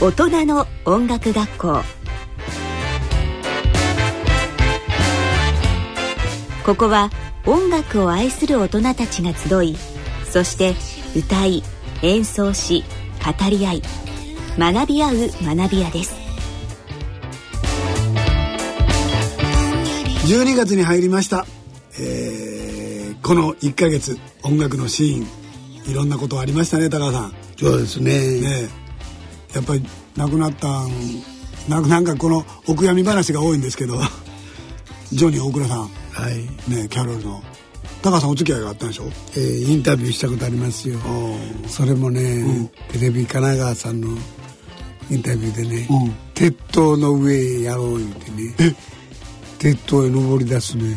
[0.00, 1.82] 大人の音楽学校。
[6.64, 7.10] ここは
[7.44, 9.76] 音楽を愛する大人たちが集い
[10.24, 10.74] そして
[11.16, 11.64] 歌い
[12.02, 12.84] 演奏し
[13.24, 13.82] 語り合い
[14.56, 16.14] 学び合う学び屋です。
[20.28, 21.44] 12月に入りました、
[21.98, 27.32] えー、この1か月音楽のシーンいろんなことありましたね高橋さん。
[27.56, 28.40] そうですね。
[28.40, 28.87] ね
[29.54, 29.84] やっぱり
[30.16, 30.90] 亡くなったん
[31.68, 33.98] なんかこのお悔やみ話が多いんですけど
[35.12, 35.88] ジョニー大倉さん、は
[36.30, 36.70] い。
[36.70, 37.42] ね、キャロルの。
[38.02, 39.04] 高橋さんお付き合いがあったんでしょ、
[39.36, 40.98] えー、インタビューしたことありますよ。
[41.66, 44.08] それもね、うん、テレビ神奈川さんの
[45.10, 48.76] インタビューでね、うん、鉄塔の上へやろう言うてね
[49.58, 50.96] 鉄塔へ登り出すのよ、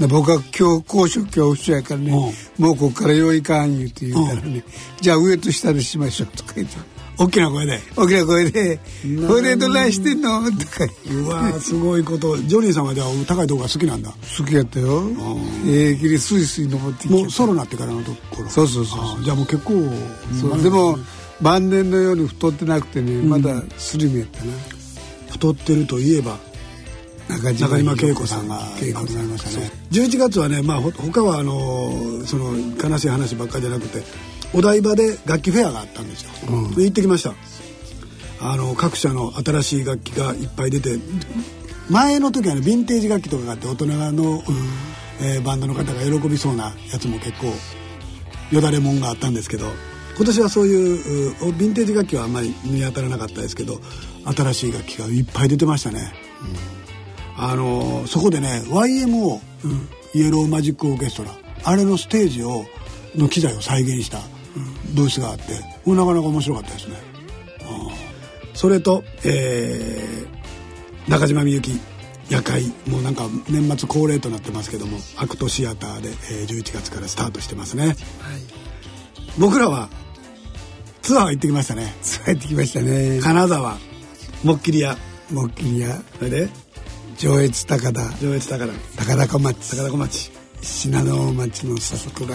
[0.00, 2.10] うん、僕は今日高所恐怖症やからね、
[2.58, 4.64] もうここからよいかん言うて言うたらね、
[5.00, 6.76] じゃあ上と下でしましょうとか言って
[7.16, 7.80] 大きな声で。
[7.96, 8.80] 大きな声で
[9.28, 11.28] 「これどないしてんの?」とかう。
[11.28, 12.36] わすごいこと。
[12.38, 14.12] ジョニーさんはじゃあ高いとこが好きなんだ？
[14.38, 15.02] 好きやったよ。
[15.64, 19.24] 平気でスイスイ登ってきてもうソロなってからのところそうそうそう。
[19.24, 19.72] じゃあもう結構
[20.40, 20.62] そう。
[20.62, 20.98] でも
[21.40, 24.52] 晩年のように太ってなくてねまだスリムやったな、
[25.30, 26.38] 太ってるといえば
[27.28, 28.60] 中島恵子さんが
[28.92, 34.02] 亡くなりましたね11月はねまあ他はあのその悲しい話ばっかりじゃなくて
[34.54, 37.34] お台場で楽器フェアがあったんですよ、うん、で行ってきました。
[38.40, 40.98] あの各社の新しい楽器がいっぱい出て
[41.88, 44.42] 前の時はねヴィンテージ楽器とかがあって大人の、うん、
[45.20, 47.46] えー、バンドの方が喜びそうなやつも結構
[48.50, 49.66] よだれもんがあったんですけど
[50.16, 53.80] 今年はそういうヴィンテージ楽器はあんまり見当たらなかったですけど
[54.36, 56.12] 新しい楽器がいっぱい出てましたね、
[57.38, 61.30] うん、あのそこでね YMO、うん、イエローマジックオーケストラ
[61.64, 62.66] あれのステージを
[63.16, 64.18] の機材を再現した
[64.94, 65.52] ブースがあって
[65.90, 66.96] なかなか面白かったですね。
[68.54, 71.80] それと、えー、中島みゆき
[72.30, 77.96] 夜会もうなんか年末恒例となってますけどもアクトシアターで、えー、11月からスタートしてますね、はい、
[79.38, 79.88] 僕らは
[81.02, 81.92] ツアー行ってきましたね。
[82.00, 83.20] ツアー行ってきましたね。
[83.20, 83.76] 金沢
[84.42, 84.96] もっきり屋。
[85.30, 86.00] もっきり屋。
[86.18, 86.30] それ？
[86.30, 86.48] で
[87.18, 88.00] 上越高田。
[88.22, 88.72] 上越高田。
[88.96, 89.76] 高田小町。
[89.76, 90.32] 高田小町。
[90.62, 92.34] 信濃町の桜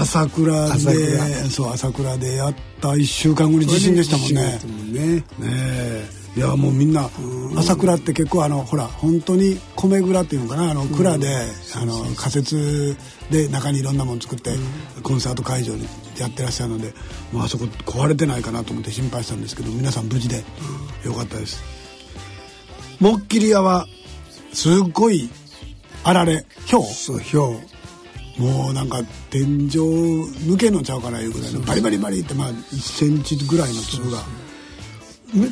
[0.00, 4.58] 朝倉でそう朝倉でやった1週間後に地震でしたもんね。
[4.92, 5.24] ね。
[5.38, 7.10] ねいやもうみんな
[7.56, 11.26] 朝倉って結構あのほら本当に米蔵っていうのかなあの蔵で
[11.74, 12.96] あの仮設
[13.28, 14.52] で中にいろんなもの作って
[15.02, 16.94] コンサート会場にやってらっしゃるので
[17.32, 20.44] もうあそこ壊れてないかなと思って心配したんですけど皆さん無事で
[21.04, 21.60] よかったです。
[23.00, 23.86] もっきり屋は
[24.52, 25.30] すっごい
[26.04, 27.58] あられ氷そう氷
[28.38, 29.68] もうなんか天井
[30.46, 34.18] 抜けのちゃうかないうぐらいのバリバリバリってまあ1センチぐらいの粒が。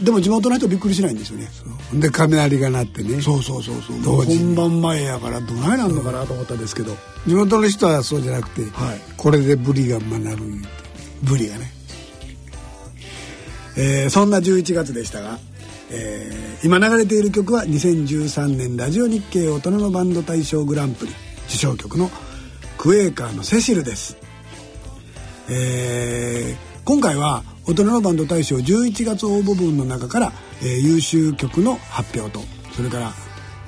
[0.02, 1.48] でも地元の人びっくりしないんですよね。
[1.94, 3.20] で雷が鳴ってね。
[3.20, 4.24] そうそうそうそう。
[4.24, 6.97] 本番前やからどないなんのかなと思ったんですけど。
[7.26, 10.62] 地元の人はそうじゃなくて、はい、これでブリが学ぶ
[11.24, 11.72] ブリがね。
[13.76, 15.38] えー、そんな11月でしたが、
[15.91, 21.12] えー、今流れている曲は2013年ラジオ日経大人のバンド大賞グランプリ
[21.48, 22.10] 受賞曲の
[22.78, 24.16] 「クエーカーのセシルです、
[25.48, 30.32] えー、今回は大人のバンド大賞11月応募分の中から、
[30.62, 33.12] えー、優秀曲の発表とそれから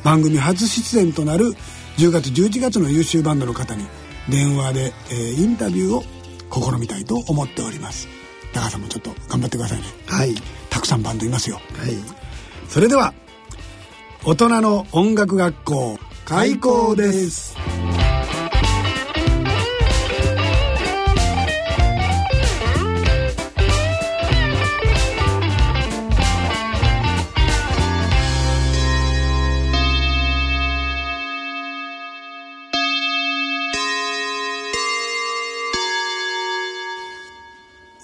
[0.05, 1.55] 番組初出演となる
[1.99, 3.85] 10月11月の優秀バンドの方に
[4.29, 6.03] 電話で、えー、インタビューを
[6.53, 8.09] 試みたいと思っております。
[8.53, 9.85] 高さんもちょっと頑張ってくださいね。
[10.07, 10.35] はい。
[10.71, 11.57] たくさんバンドいますよ。
[11.57, 12.19] はい。
[12.69, 13.15] それでは
[14.25, 17.57] 大人の音楽学校開校です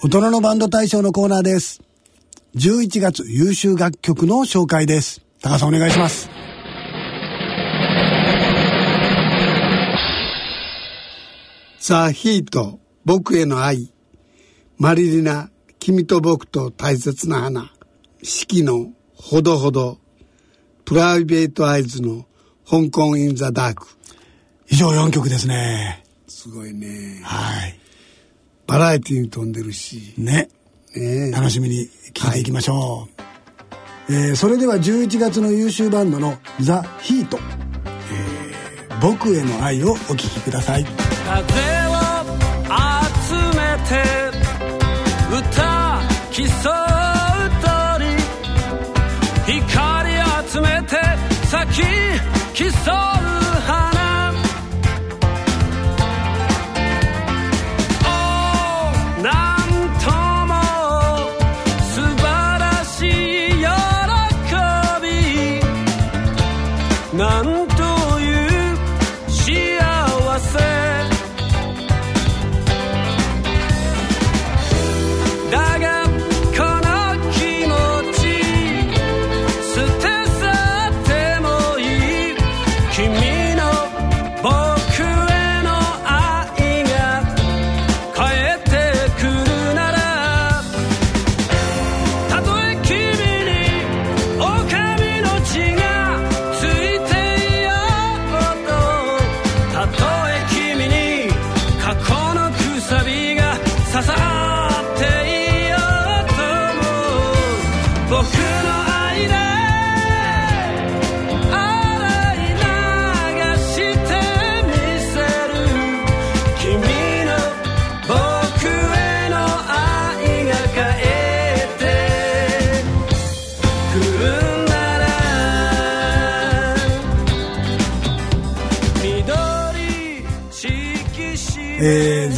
[0.05, 1.81] 大人のバンド大賞のコーナーです。
[2.55, 5.25] 11月優秀楽曲の紹介です。
[5.41, 6.29] 高さんお願いします。
[11.79, 13.91] ザ・ヒート、僕への愛。
[14.77, 15.49] マリリナ、
[15.79, 17.73] 君と僕と大切な花。
[18.21, 19.97] 四季のほどほど。
[20.85, 22.27] プライベートアイズの
[22.69, 23.87] 香港インザダーク。
[24.69, 26.03] 以上4曲ですね。
[26.27, 27.21] すごいね。
[27.23, 27.79] はい。
[28.67, 30.13] バラエティーに飛んでるし。
[30.17, 30.49] ね。
[30.95, 33.07] ね楽しみに聞いていきましょ
[34.09, 34.13] う。
[34.13, 37.37] はい、えー、それでは11月の優秀バンドのザ・ヒート、
[38.11, 40.85] えー、僕への愛をお聴きください。
[40.85, 41.95] 風を
[43.23, 44.03] 集めて
[45.31, 46.01] 歌
[46.31, 46.43] 競
[46.81, 46.84] う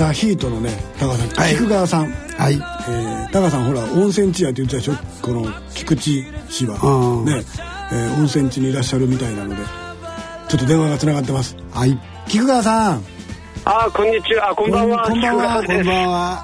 [0.07, 2.12] ザ・ヒートのね高さん、はい、菊川さん。
[2.12, 5.25] はい、えー、高さんほら温泉地やって言ってたでしょ？
[5.25, 6.75] この菊池市は。
[7.25, 7.44] ね、
[7.92, 9.56] えー、温泉地にいらっしゃるみたいなので
[10.48, 11.57] ちょっと電話がつながってます。
[11.71, 12.00] はい。
[12.27, 13.04] 菊川さん。
[13.65, 14.56] あこんにちは。
[14.56, 15.07] こんばんは。
[15.09, 15.63] こんばんは。
[15.63, 16.44] こんばんは。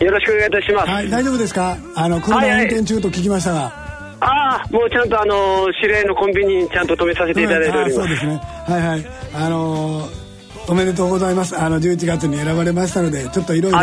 [0.00, 0.90] よろしくお願いいたします。
[0.90, 1.76] はい大丈夫ですか？
[1.94, 3.82] あの車運転中と聞きましたが、はいはい
[4.24, 7.94] ああ、もうちゃんとあの、知り合いのコンビニにちゃんと止めさせていただいております。
[7.96, 8.36] そうですね。
[8.68, 9.06] はいはい。
[9.34, 10.21] あのー
[10.68, 11.58] おめでとうございます。
[11.58, 13.82] あの11月に選ばれましたのでちょっといろいろお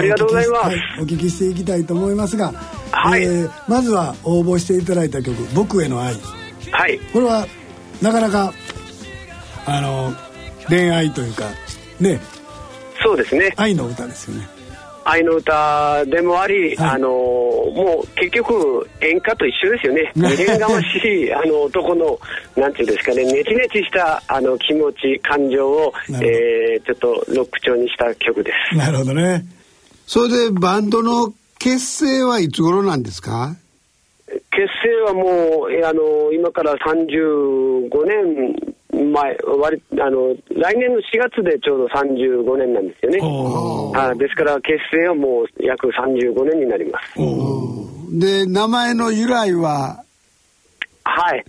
[1.03, 2.53] 聞きしていきたいと思いますが、
[2.91, 6.15] はい、えー、まずは応募していただいた曲「僕への愛」
[6.71, 6.99] はい。
[7.13, 7.45] これは
[8.01, 8.53] なかなか
[9.65, 10.13] あの
[10.67, 11.45] 恋愛というか
[11.99, 12.19] ね。
[13.03, 13.53] そうですね。
[13.57, 14.58] 愛の歌ですよね
[15.09, 20.11] 愛の歌でもあり、はい、あのもう結局演歌と一緒ですよね。
[20.15, 22.19] 未練がましいあの男の
[22.55, 28.77] なんていうんですかねネチネチしたあの気持ち感情を、えー、ちょっとロック調にした曲です。
[28.77, 29.43] なるほどね。
[30.05, 33.55] それでバンドの結成はいつ頃なんですか？
[34.51, 43.19] 結成はもう、えあの今から35年前割あの来年の4月でちょうど35年なんですよね。
[43.95, 47.17] あですから結成はもう約35年になります。
[48.11, 50.03] で名前の由来は？
[51.03, 51.45] はい。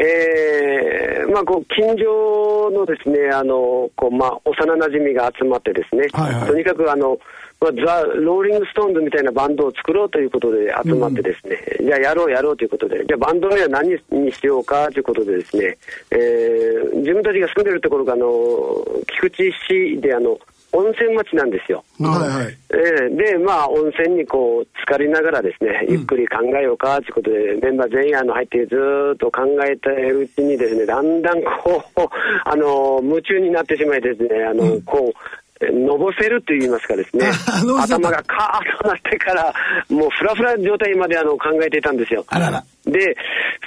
[0.00, 7.18] えーまあ、こう近所のですねあのこう、まあ、幼なじみが集まってですね、はいはい、とにかくあの
[7.60, 15.76] まあ、ザ・ローリング・ストーンズみたいなバンドを作ろうということで集まってですね、うん、じゃあやろうやろうということで、じゃあバンド名は何にしようかということでですね、
[16.10, 18.26] えー、自分たちが住んでるところが、あの、
[19.08, 20.38] 菊池市で、あの、
[20.70, 21.82] 温泉町なんですよ。
[21.98, 22.56] はいはい。
[22.70, 28.76] えー、で、まあ、温泉にこう、浸かりながらですね、ゆっくり考えようかということで、うん、メンバー全員あの入ってず
[29.14, 32.00] っと考えてるうちにですね、だんだんこう、
[32.44, 35.18] あの、夢中になってしまいですね、あの、うん、こう、
[35.60, 37.26] のぼせると言いますかですね、
[37.80, 39.52] 頭がカーッとなってから、
[39.90, 42.24] もうフラフラ状態まであの考えていたんですよ。
[42.28, 42.64] あらら。
[42.86, 43.16] で、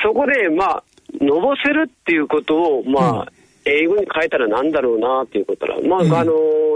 [0.01, 0.83] そこで、まあ、
[1.19, 3.27] のぼせるっていうことを、まあ、うん。
[3.63, 6.33] 英語に変えたらなんだろうなっていうことら、まあ、うん、あの、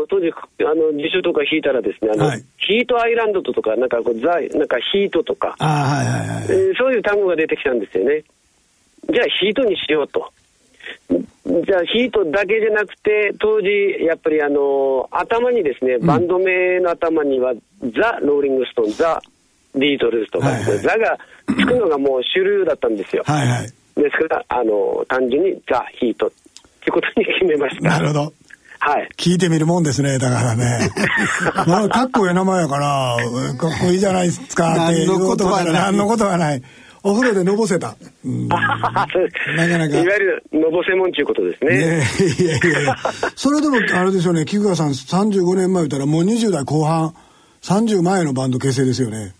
[0.07, 8.23] 当時、あの、辞書とか引いたらですね、あの、はい、ヒートアイランドとか、なんかこう、ザ、なんかヒートとか、はいはいはい、えー、そういう単語が出てきたんですよね。
[9.09, 10.31] じゃあ、ヒートにしようと。
[11.09, 13.67] じゃあヒートだけじゃなくて当時
[14.03, 19.21] やっぱりあの頭にですね、バンド名の頭にはザ・ローリング・ストーンザ・
[19.75, 23.23] ビートルズとか、ねはいはい、ザがつくのがもう主流だったんですよ。
[23.25, 26.31] はいはい、ですからあの単純にザ・ヒートっ
[26.83, 27.83] てことに決めました。
[27.83, 28.33] なるほど。
[28.79, 29.09] はい。
[29.17, 30.89] 聞いてみるもんですね、だからね。
[31.65, 33.17] まあ、かっこいい名前やから、
[33.57, 36.61] かっこいいじゃないですかっていうことは何のことはない。
[37.07, 37.95] お風呂でのぼせた。
[38.25, 39.99] うん、なかなか。
[39.99, 41.77] いわゆるのぼせもんちゅうことですね。
[41.77, 42.95] いやいやいや。
[43.35, 47.13] それでもあれですよね、菊川さん35年前言ったらもう20代後半、
[47.61, 49.35] 30前のバンド結成ですよね。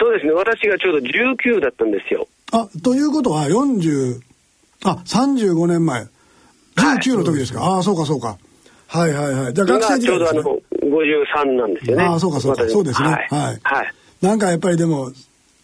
[0.00, 2.26] そうですね、私がちょうど19だったんですよ。
[2.52, 4.20] あ、ということは40、
[4.84, 6.06] あ、35年前。
[6.76, 8.38] 19の時ですか、はい、ああ、そうかそうか。
[8.86, 9.52] はいはいはい。
[9.54, 10.96] じゃあ学生時代です、ね、ちょうどあの、
[11.44, 12.04] 53なんですよね。
[12.04, 12.66] ああ、そうかそうか。
[12.66, 13.08] そうですね。
[13.08, 13.28] はい。
[13.30, 13.60] はい。
[14.22, 15.12] なんかやっぱりでも、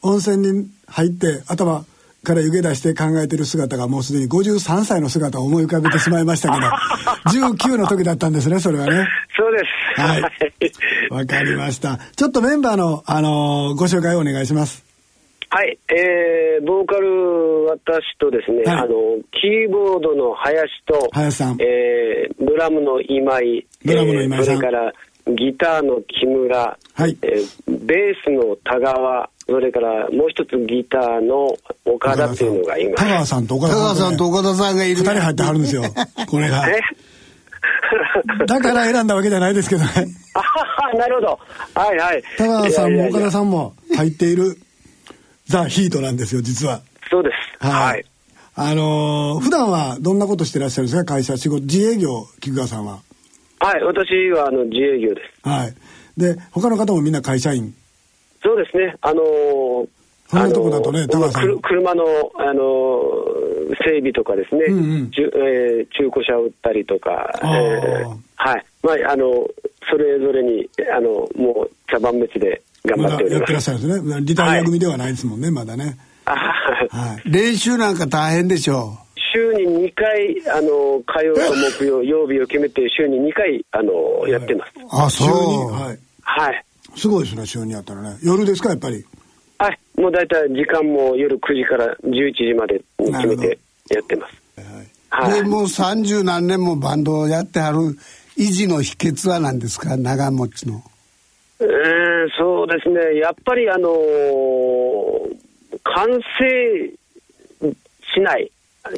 [0.04, 1.84] 温泉に入って頭
[2.22, 6.66] から湯気出して考えてる姿がもうすでに53歳の姿を思い浮かべてしまいましたけど
[7.48, 9.06] 19の時だったんですねそれはね。
[9.36, 9.58] そうで
[9.96, 10.00] す。
[10.00, 10.22] はい。
[11.10, 11.98] わかりました。
[12.16, 14.84] ちょっとメンバーの、あのー、ご紹介をお願いします。
[15.50, 18.88] はい、えー、ボーカル私とですね、はい、あの
[19.30, 24.92] キーボードの林と林さん、えー、ドラムの今井ドラムの今井それから
[25.26, 27.16] ギターの木村、はい。
[27.22, 31.54] えー、ベースの田川それからもう一つギターの
[31.84, 33.04] 岡田っていうのがいます。
[33.04, 35.82] 田川さんと岡田さん、さんと岡田さんがいる二人入ってはるんですよ
[36.28, 36.64] これが。
[38.46, 39.90] だから選んだわけじゃないですけどね。
[40.34, 41.38] あなるほど。
[41.74, 42.22] はいはい。
[42.38, 44.56] 田川さんも岡田さんも入っている
[45.46, 46.80] ザ・ヒートなんですよ実は。
[47.10, 47.66] そうです。
[47.66, 48.04] はい、はい、
[48.54, 53.00] あのー、普段はどんなことしてらっしゃるんですか会社仕事自営業菊川さんは
[53.64, 55.74] はい私はあの自営業ですはい
[56.18, 57.74] で他の方もみんな会社員？
[58.42, 59.88] そうですねあのー
[60.26, 61.60] そんなとこだとね、高さん。
[61.60, 62.02] 車の、
[62.36, 68.66] あのー、整備とかですね、うんうん、えー、中古車売ったりとか、えー、はい。
[68.82, 69.46] まあ、あの、
[69.88, 73.38] それぞれに、あの、もう茶番別で頑張っております。
[73.38, 74.26] ま、やってらっしゃるんですね。
[74.26, 75.98] リタイア組ではないですもんね、はい、まだね。
[76.24, 77.30] はい。
[77.30, 79.03] 練習なんか大変でしょう。
[79.34, 81.40] 週に2回、あの、火曜と
[81.78, 84.72] 木曜、曜日を決めて、週に2回、あの、やってます。
[84.90, 85.72] あ、そう。
[85.72, 85.98] はい。
[86.22, 86.64] はい。
[86.96, 88.16] すごいですね、週にやったらね。
[88.22, 89.04] 夜ですか、やっぱり？
[89.58, 89.78] はい。
[90.00, 93.58] もう大体時間も夜9時から11時までに決めて
[93.90, 94.34] やってます。
[95.10, 95.30] はい。
[95.30, 97.78] はい、で、もう三十何年もバンドをやってはる
[98.36, 100.82] 維持の秘訣は何ですか、長持ちの。
[101.60, 101.66] えー、
[102.36, 103.18] そうですね。
[103.20, 103.94] やっぱりあのー、
[105.84, 106.92] 完成
[108.14, 108.50] しない。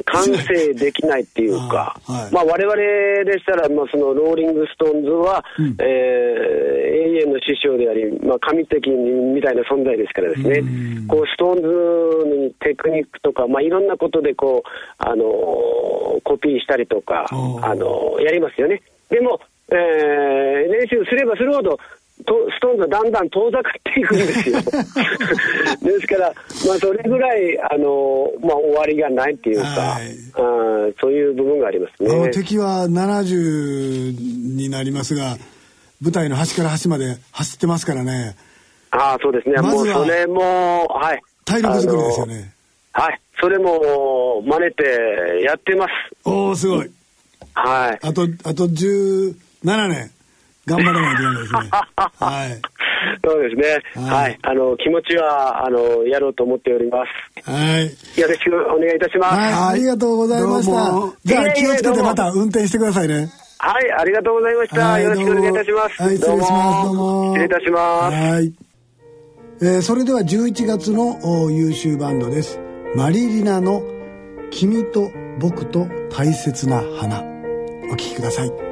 [0.05, 18.81] 完成できないっていうか、 はい、まあ我々でしたら、まあ、そのローリング・ストーンズは、うん、えー、永遠の師匠であり、まあ、神的みたいな存在ですからですね、うん、こうストーンズにテクニックとか、まあ、いろんなことでこう、あのー、コピーしたりとか、あのー、やりますよね。
[19.09, 19.39] でも、
[19.69, 21.77] えー、練習すればするほど、
[22.27, 24.59] ストーンズはだんだん遠ざかっていくんですよ。
[25.81, 26.33] ですから、
[26.67, 30.39] まあ、それぐらい、あの、まあ、終わりがないっていうか、はい、あ
[30.99, 32.29] そういう部分がありますね。
[32.31, 35.37] 敵は70になりますが、
[36.01, 38.35] 舞台の端から端まで走ってますからね。
[38.91, 39.55] ああ、そうですね。
[39.55, 41.21] ま、もうそれも、はい。
[41.45, 42.53] 体力作りですよね。
[42.91, 43.21] はい。
[43.39, 44.83] それも真似て
[45.43, 45.91] やってます。
[46.25, 46.91] おおすごい。
[47.53, 47.99] はい。
[48.01, 50.11] あと、あと17年。
[50.67, 51.59] 頑張らないといけないですね。
[52.19, 52.61] はい。
[53.23, 54.07] そうですね。
[54.09, 54.39] はい、はい。
[54.41, 57.49] あの、気持ちは、あの、やろうと思っております。
[57.49, 57.85] はい。
[58.19, 59.35] よろしくお願いいたします。
[59.35, 59.73] はい。
[59.73, 61.17] ありがとうございました。
[61.23, 63.29] じゃあ、気をつけてまた運転してくださいね。
[63.59, 64.99] はい、ありがとうございました。
[64.99, 66.03] よろしくお願いいたします。
[66.03, 66.51] はい、失礼します。
[66.85, 67.33] どうも。
[67.33, 68.15] 失礼いたします。
[68.15, 68.53] はい。
[69.59, 72.59] えー、それでは11月の優秀バンドです。
[72.95, 73.81] マリリナの
[74.51, 75.09] 君と
[75.39, 77.23] 僕と大切な花。
[77.89, 78.66] お聴きください。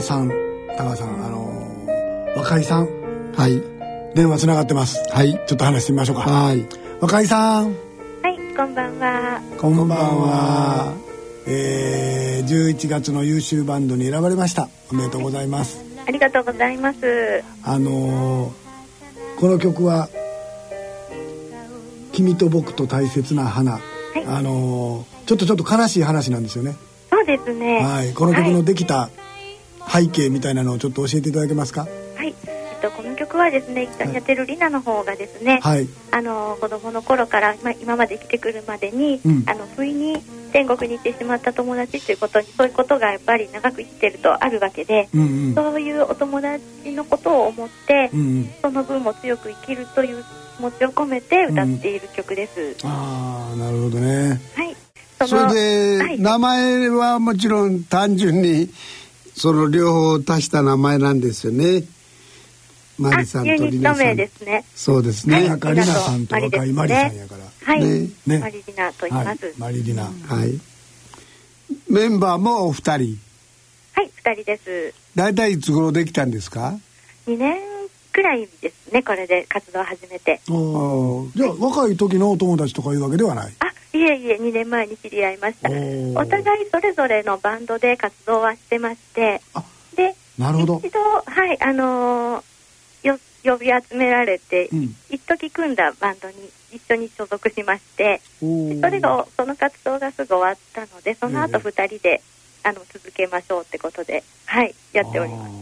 [0.00, 0.44] さん
[0.76, 2.88] 高橋さんあのー、若井さん。
[3.36, 3.62] はい。
[4.14, 4.98] 電話つながってます。
[5.10, 5.32] はい。
[5.46, 6.22] ちょっと話してみましょうか。
[6.22, 6.66] はい。
[7.00, 7.74] 若井さん。
[8.22, 9.40] はいこんばんは。
[9.58, 10.92] こんばんは。
[11.46, 14.68] えー、11月の優秀バンドに選ばれました。
[14.90, 15.84] おめでとうございます。
[16.06, 17.44] ありがとうございます。
[17.62, 20.08] あのー、この曲は
[22.12, 23.78] 君と僕と大切な花、は
[24.16, 26.76] い、あのー、ちょっとちょっと悲しい話なんですよね。
[27.10, 27.80] そうそうですね。
[27.80, 28.12] はい。
[28.12, 29.08] この曲のできた
[29.92, 31.86] 背景みたいなのをちょっと教えていただけますか？
[32.16, 32.34] はい。
[32.82, 40.18] とこの曲はですね一緒にやってるリナの方がですね、はい、あの子供の頃から、まあ、今まで生きてくるまでに、うん、あの不意に
[40.52, 50.22] 天国に行ってしまった友達ということにそういうことがやっぱり長く生きてるとあるわけで、うんうん、そういうお友達のことを思って、うんうん、その分も強く生きるという
[50.58, 52.60] 気持ちを込めて歌っている曲です。
[52.84, 54.40] うん、ああなるほどね。
[54.54, 54.76] はい。
[55.26, 58.68] それで、はい、名前はもちろん単純に
[59.36, 61.84] その両方足した名前なんですよね。
[62.98, 64.16] マリさんとリナさん。
[64.16, 64.64] ですね。
[64.74, 65.48] そうですね。
[65.50, 67.44] 赤リナさんと若いマリさんやから。
[67.64, 67.80] はい。
[68.26, 68.38] ね。
[68.38, 69.54] マリリナと言います。
[69.58, 70.04] マリリナ。
[70.04, 70.10] は
[70.44, 70.60] い。
[71.90, 73.18] メンバーもお二人。
[73.94, 74.94] はい、二人です。
[75.16, 76.78] 大体いつ頃できたんですか？
[77.26, 77.56] 二年
[78.12, 79.02] くらいですね。
[79.02, 80.34] これで活動を始めて。
[80.34, 80.40] ああ。
[81.34, 83.54] じゃあ若い時のお友達とかいうわけではない。
[83.58, 85.68] あ、いえいえ、2年前に知り合いました。
[85.68, 89.40] お互いそれぞれのバンドで活動はしてまして、
[89.96, 90.80] で、なるほど。
[90.84, 92.42] 一度、はい、あのー
[93.04, 96.34] よ呼び集められて、うん、一時組んだバンドに
[96.72, 98.20] 一緒に所属しまして。
[98.40, 98.44] そ
[98.90, 102.22] れがその活動がすぐ終わったのでその後2人で、
[102.62, 105.52] あの続けましょうってことではいやっております。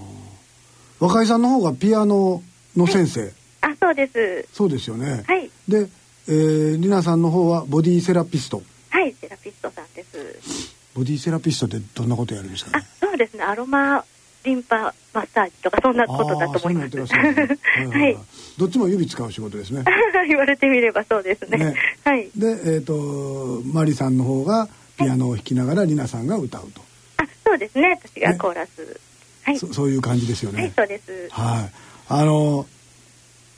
[1.01, 2.41] 若井さんの方がピアノ
[2.77, 4.49] の先生、はい、あそうです。
[4.53, 5.25] そうですよね。
[5.27, 5.51] はい。
[5.69, 5.89] で、
[6.29, 14.05] えー、りなさんの方はボディセラピストはいセラピストさんですボディセラピストってどんなことやるんですか、ね、あそうですねアロマ
[14.45, 17.15] リンパマッサージとかそんなことだと思います。
[17.15, 18.19] はい。
[18.59, 19.85] どっちも指使う仕事ですね。
[20.27, 21.59] 言われてみればそうですね。
[21.59, 21.75] ね
[22.05, 22.29] はい。
[22.37, 26.83] で、えっ、ー、とマリさんの方がピアノを弾きながらリナさんが歌うと。
[27.19, 27.99] あ、そうですね。
[28.03, 28.79] 私がコーラス。
[28.79, 28.87] ね、
[29.43, 29.73] はいそ。
[29.73, 30.63] そういう感じですよね。
[30.63, 31.29] はい、そうです。
[31.31, 31.73] はい。
[32.09, 32.67] あの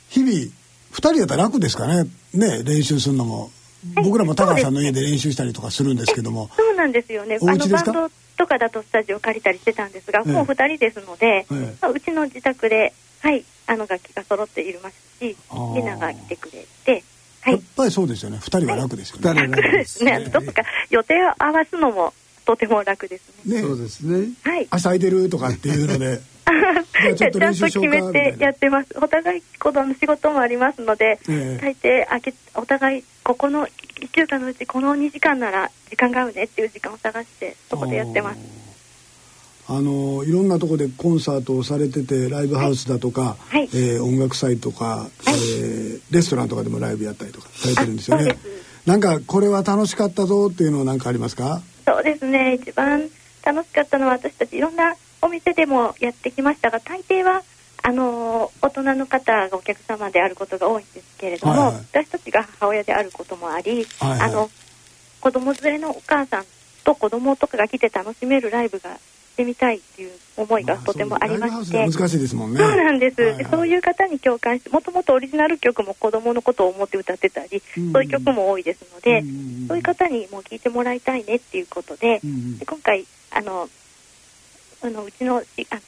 [0.09, 0.51] 日々
[0.95, 2.09] 二人やったら楽ですかね。
[2.33, 3.51] ね練習するのも。
[3.95, 6.49] 僕らも高橋さんの家で練習したりとかするんですけども。
[6.55, 7.37] そうなんですよね。
[7.41, 8.09] お家ですか？
[8.37, 11.45] とかだとスタジオ借りたりしてたんですが、もう2人ですので、
[11.81, 15.37] まあ、うちの自宅で、はい、あの楽器が揃っていますし
[15.75, 17.03] みんなが来てくれて。
[17.41, 18.39] はい、やっぱりそうですよね。
[18.41, 19.41] 二人は楽ですよね。
[19.41, 20.29] はい、楽ですね。
[20.31, 22.13] どっか予定を合わすのも
[22.45, 23.55] とても楽ですね。
[23.55, 24.29] ねそうですね。
[24.43, 24.67] はい。
[24.69, 26.21] 朝空いてるとか っていうので。
[27.17, 28.89] ちゃんと決めてやってます。
[29.01, 33.69] お互い子供の仕事もありますので、えー、大抵あけお互いここの1
[34.15, 38.39] 週間のうちこの2時間なら時間が合うねっていう時間を探してそこでやってます。
[39.67, 48.37] あのいろんなとこでコンサートをされててライブハウスだとか、はい、えー、音楽祭とか、はい、えー、レストランとかでもライブやったりとかされてるんですよね。
[48.85, 51.63] なんかこれは楽しかったぞっていうのは何かありますか？
[51.85, 52.55] そうですね。
[52.55, 53.09] 一番
[53.43, 57.43] 楽しかったのは私たちいろんなお店でもやってきましたが大抵は
[57.83, 64.49] あの大人の方がお客様であることが多いんですけれども、はいはい、私たちが母親であることもあり、はいはい、あの
[65.21, 66.45] 子供連れのお母さん
[66.83, 68.97] と子供とかが来て楽しめるライブが
[69.35, 72.59] してみたいっていう思いがとてもありまして、難しいですもんね。
[72.59, 83.69] そうなんです、はいはい、そういう方に共感してもともとオリジナル曲も子供のことを思って歌ってたり、うん、そういう曲も多いですので、うん、そういう方にも聴いてもらいたいねっていうことでうん、で今回あの
[84.81, 85.41] あのうちのあ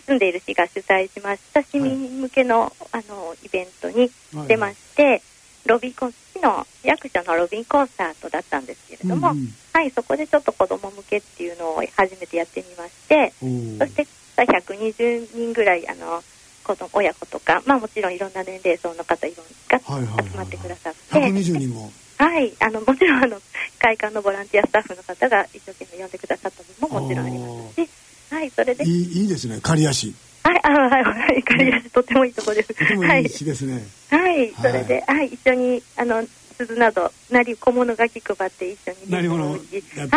[0.05, 4.09] 住んでいる市が主催しました市民向けのはい、あのイベントに
[4.47, 5.21] 出まして、はいはい、
[5.67, 16.23] ロビンコ市の役所のロビンコンサートだったんですけれども、うんうん、はいそこでちょっと子ども向けっていうのを初めてやってみましてそして120人ぐらいあの
[16.63, 21.91] 子供親子とか、まあ、もちろんいろんな年齢層の方いろんな集まってくださって、はいはいはい、120人も。
[22.17, 22.53] はい。
[22.59, 23.39] あのもちろんあの
[23.79, 27.89] 会館のボランティアスタッフの方が一生懸命呼んでくださった分ももちろんありますし
[28.31, 29.59] はいそれでいいいいですね。
[29.61, 30.13] 刈谷市
[30.47, 33.85] はいあはいはい刈谷市とてもいいところです、とてもいい市ですね。
[34.09, 36.23] はい、それで、はい、一緒にあの
[36.57, 39.57] 鈴などなり小物楽器配って一緒になり物は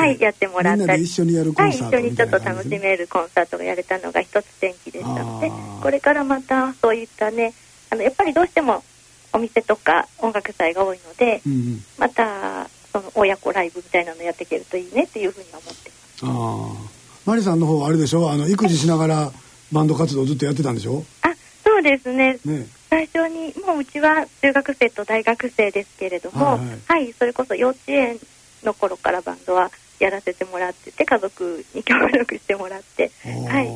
[0.07, 1.03] いやってもらったり。
[1.03, 5.51] 一緒にやるコンサートはい、一緒にちょっと楽しめるコンサートがやれたのが一つ転機でしたので
[5.83, 7.53] これからまたそういったね
[7.91, 8.85] あのやっぱりどうしても
[9.33, 16.25] お店とか音楽祭が多いので、うんうん、またその親子ライブみたいなのやっていけるといいねっていうふうに思ってます。
[16.25, 16.91] あ
[17.27, 18.31] マリさんの方はあれでしょ？
[18.31, 19.33] あの育児しながら
[19.73, 21.05] バンド活動ずっとやってたんでしょ？
[21.23, 21.29] あ
[21.65, 22.39] そうですね。
[22.45, 22.67] ね。
[22.91, 28.19] 最初にもううちは中学生と大学生ですけれども、はい、はい、それこそ幼稚園
[28.65, 33.67] の頃からバンドはやらせてもらってて家族に協力してもらって、はい、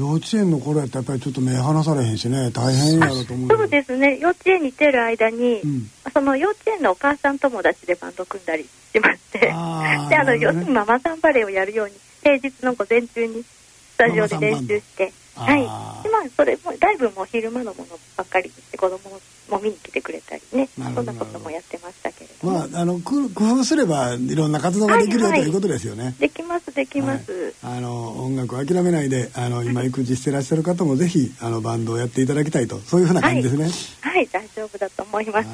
[0.00, 2.50] 幼稚園の頃やったらやっぱりちょっと目離されへんしね。
[2.50, 4.18] 大変やろと思うそうですね。
[4.18, 9.38] 幼稚園にいてる間に、うん、その幼稚園のお母さん友達でバンド組んだりしまして。
[9.38, 15.60] であの、要するにママさんバレーをやるように平日の午前中にスタジオで練習してはい。
[16.02, 18.98] でまあそれもライブも昼間のものばっかりにして子供
[19.50, 20.68] も見に来てくれたりね。
[20.94, 26.14] そんなこともやってましたけれどまああの工夫すればいろんな活動ができるよ、はいはい、ということですよね。
[26.18, 27.32] できますできます、
[27.62, 32.78] はい、あの音楽を諦めないであの今育児してらっしゃる方もぜひあのバンドをやっていただきたいと。
[32.80, 33.70] そういうふうな感じですね。
[34.00, 35.48] はい、大丈夫だと思います。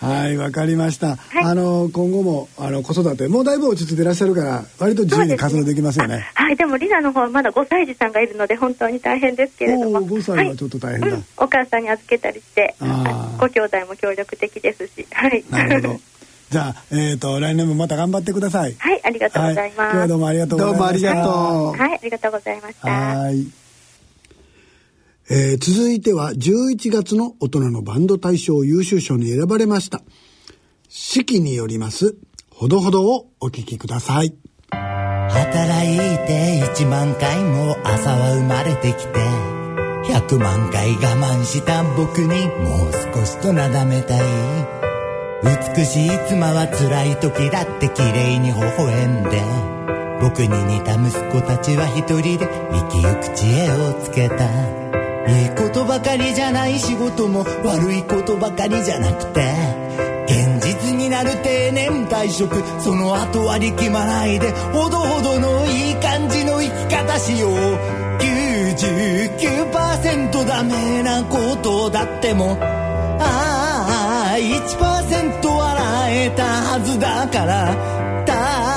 [0.00, 0.36] はい。
[0.36, 10.00] わかりました、あの今後もあの子育てもうだいぶ落ち着いてらっしゃるから割と自由に活動できますよね、ね、はいでもリナの方はまだ5歳児さんがいるので本当に大変ですけれども。
[10.06, 11.16] 5歳はちょっと大変だ、はい。
[11.16, 12.74] うん、お母さんに預けたりして
[13.38, 16.00] ご兄弟も協力的ですしはいなるほど
[16.50, 18.74] じゃあ、えっ、ー、と、来年もまた頑張ってください。
[18.76, 19.78] はい、ありがとうございます。
[19.78, 21.14] はい、今日はどうもありがとうございました。
[21.14, 21.80] どうもありがとう。
[21.80, 22.90] はい、ありがとうございました。
[22.90, 23.46] はい。
[25.30, 30.02] えー、続いては11月の大人のバンド大賞優秀賞に選ばれました。
[30.88, 32.16] 四季によります、
[32.50, 34.34] ほどほどをお聞きください。
[34.72, 39.49] 働いて1万回も朝は生まれてきて、
[40.10, 44.20] 100万回我慢した僕にもう少しとなだめたい。
[45.42, 49.40] 美しい妻は辛い時だって綺麗に微笑んで
[50.20, 54.44] 僕に似た息子たちは一人で生きゆく知恵をつけた
[55.30, 59.48] いいことばかりじゃない仕事も悪いことばかりじゃなくて
[60.26, 68.09] 現実になる定年退職その後は力まないでほどほどのいい感じの生き方しよう
[68.80, 72.56] 99%ダメなことだっても
[73.20, 77.76] ああ1%笑えたはずだから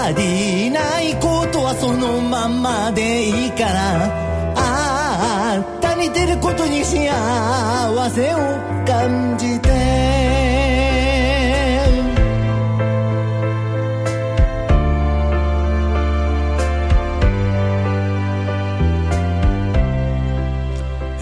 [0.10, 8.38] 足りないことはそのままでいいからああ足りてることに幸せを
[8.86, 9.83] 感じて。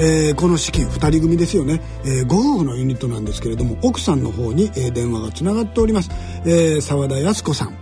[0.04, 6.10] えー、この式2人組ですよね、えー、ご夫婦のユニットなんですけれども奥さんの方に、えー、電話がつながっております。
[6.10, 7.78] 澤、えー、田康子さん。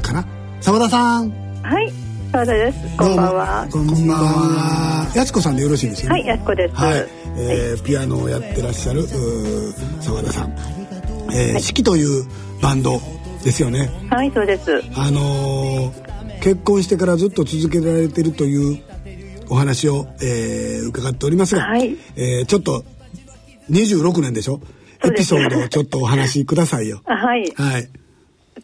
[0.00, 0.26] かな？
[0.62, 1.30] 澤田さん。
[1.62, 1.92] はい。
[2.32, 2.78] 澤田です。
[2.96, 3.68] こんばんは。
[3.70, 5.12] こんばんは。
[5.14, 6.20] 康子さんでよろしいですよね？
[6.20, 6.74] はい康子です。
[6.74, 9.06] はい、えー、ピアノをやってらっしゃる
[10.00, 10.52] 澤田さん、
[11.32, 12.24] えーはい、式という
[12.62, 12.98] バンド
[13.44, 13.90] ですよね？
[14.08, 14.82] はいそうです。
[14.94, 18.82] あのー、結婚してからずっと続けられてるという
[19.48, 22.84] お話を、えー、伺っておりますが、はい、えー、ちょっと
[23.70, 24.60] 26年でしょ？
[25.04, 27.02] エピソードをちょっとお話しくださいよ。
[27.06, 27.50] はい。
[27.54, 27.88] はい。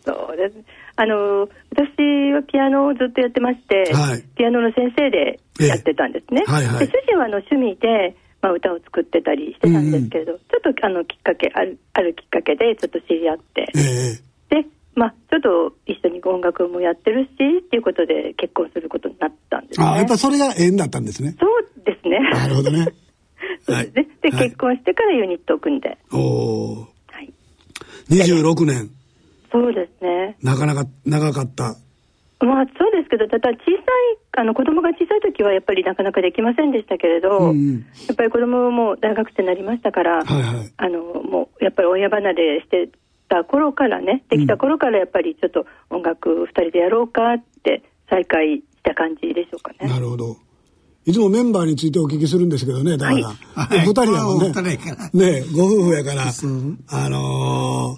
[0.04, 0.54] そうです。
[0.96, 6.42] あの私はピアノをずっとやってまして、はい、ピアノの先生でやってたんですね。
[6.46, 19.86] えー、はいはい、で主人はあの趣味で、まあ、歌を作ってたりしてたんですけれど、うんうん、ちょっとあのきっかけあるあるきっかけでちょっと知り合って、えー、でまあ、ちょっと一緒に音楽もやってるしっていうことで結婚することになったんですね。
[19.86, 21.34] あやっぱそれが縁だったんですね。
[21.40, 22.18] そうですね。
[22.30, 22.88] なるほどね。
[23.66, 25.96] はい、で結婚してからユニットを組んで。
[26.12, 26.88] おお。
[27.08, 27.32] はい。
[28.10, 28.90] 26年。
[29.50, 30.36] そうですね。
[30.42, 31.76] なかなか長かった。
[32.44, 33.84] まあそうですけど、ただ小さい、
[34.32, 42.90] あの子供が小さい時はやっぱりなかなかできませんでしたけれど、うん、やっぱり子供も大学生になりましたから、はいはい、あのもうやっぱり親離れして
[43.32, 49.88] た頃からねできた頃からやっぱりちょっと音楽2人でやろうかって再開した感じでしょうかね。
[49.88, 50.36] なるほど
[51.04, 53.26] いつもメンバーについてお聞きするんですけどね、だから。
[53.26, 54.52] はい、二人やもんね。
[55.12, 57.96] ね、 ご夫婦やから、あの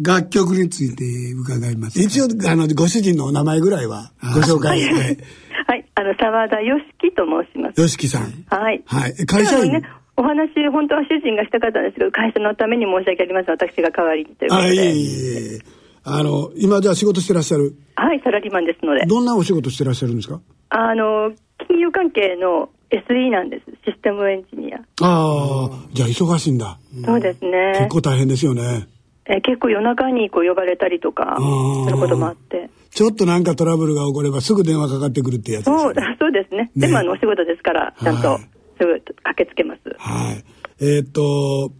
[0.00, 2.00] ー、楽曲について伺います。
[2.00, 5.22] 一応、あの、ご主人のお名前ぐらいはご紹介して。
[5.68, 7.80] はい、あの、沢田よしきと申します。
[7.80, 8.32] よしきさん。
[8.48, 8.82] はい。
[8.86, 9.26] はい。
[9.26, 9.82] 会社員、ね、
[10.16, 13.54] お話、本当は主人がしたかったんですけど、会社のために申し訳ありません。
[13.54, 14.68] 私が代わりにということで。
[14.68, 15.58] あ、いえいえ。
[16.04, 17.74] あの、今じゃあ仕事してらっしゃる？
[17.96, 19.06] はい、サラリーマンですので。
[19.06, 20.40] どんなお仕事してらっしゃるんですか？
[20.68, 21.32] あの、
[21.66, 23.70] 金融関係の SE なんです。
[23.84, 24.78] システムエンジニア。
[24.78, 26.78] ああ、じゃあ忙しいんだ。
[27.04, 27.72] そうですね。
[27.78, 28.86] 結構大変ですよね。
[29.26, 31.38] え結構夜中にこう呼ばれたりとか
[31.86, 32.68] することもあって。
[32.90, 36.70] ちょっとなんかトラブルが起こればすぐ電話かかってくるってやつです、ね、そう、そうですね。
[36.76, 38.53] ねでもあのお仕事ですから、ちゃんとすぐ
[38.86, 39.80] 駆けつけます。
[39.98, 40.44] はい。
[40.80, 41.72] えー、っと、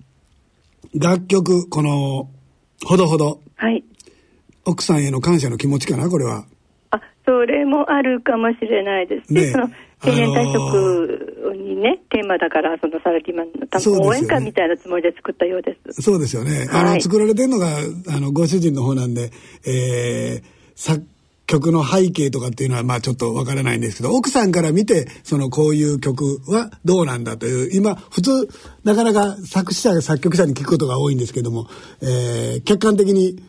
[0.94, 2.30] 楽曲、この、
[2.84, 3.40] ほどほど。
[3.56, 3.84] はい。
[4.64, 6.46] 奥さんへの感謝の気持ちかな、これは。
[6.90, 9.50] あ、それもあるかもしれないですね。
[9.50, 9.68] その
[10.04, 16.02] 定年退職にね、テーマだから、そのサラリーマンの多分応援歌みたいなつもりで作ったようです。
[16.02, 16.66] そうですよね。
[16.70, 17.68] あの、作られてるのが、
[18.08, 19.30] あの、ご主人の方なんで、
[19.66, 20.42] えー、
[20.74, 21.04] 作
[21.46, 28.48] 曲の背景とかっていうのはまあちょっとわからないんですけど、奥さんから見て、そのこういう曲はどうなんだという、今、普通、
[28.82, 31.68] なかなか作詞者、作曲者に聞くことが多いんですけども、
[32.00, 33.42] えー、客観的に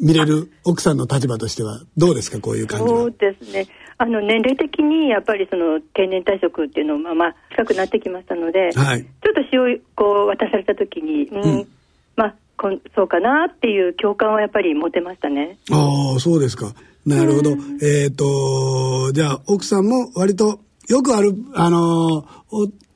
[0.00, 11.68] 見れる奥さんの立場としてはどうですかこういう感じそうですねあの年齢的にやっぱりその定年退職っていうのもまあ近くなってきましたので、はい、ちょっと詩をこう渡された時に、うん、うん、
[12.16, 15.58] まあこんそうかなっていう共感はやっぱり持てましたね。
[15.70, 16.74] ああそうですか。
[17.06, 17.52] なるほど。
[17.52, 22.26] うん、えっ、ー、とじゃあ奥さんも割とよくあるあの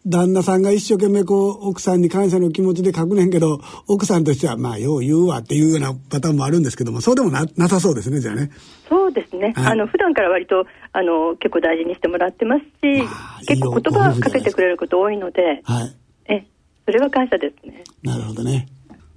[0.06, 8.50] 旦那さんが一生懸命こう奥さんに感謝の気持ちで書くねんけど奥さんとしてはまあよう言うわっていうようなパターンもあるんですけどもそうでもななさそうですねじゃあね。
[8.88, 12.68] そうですね、はい、あの普段から割とあの結構大事にしてもらってますし
[13.46, 15.96] 結構言葉かけてくれること多いので、はい、
[16.32, 16.46] え
[16.86, 17.84] それは感謝ですね。
[18.02, 18.68] なるほどね。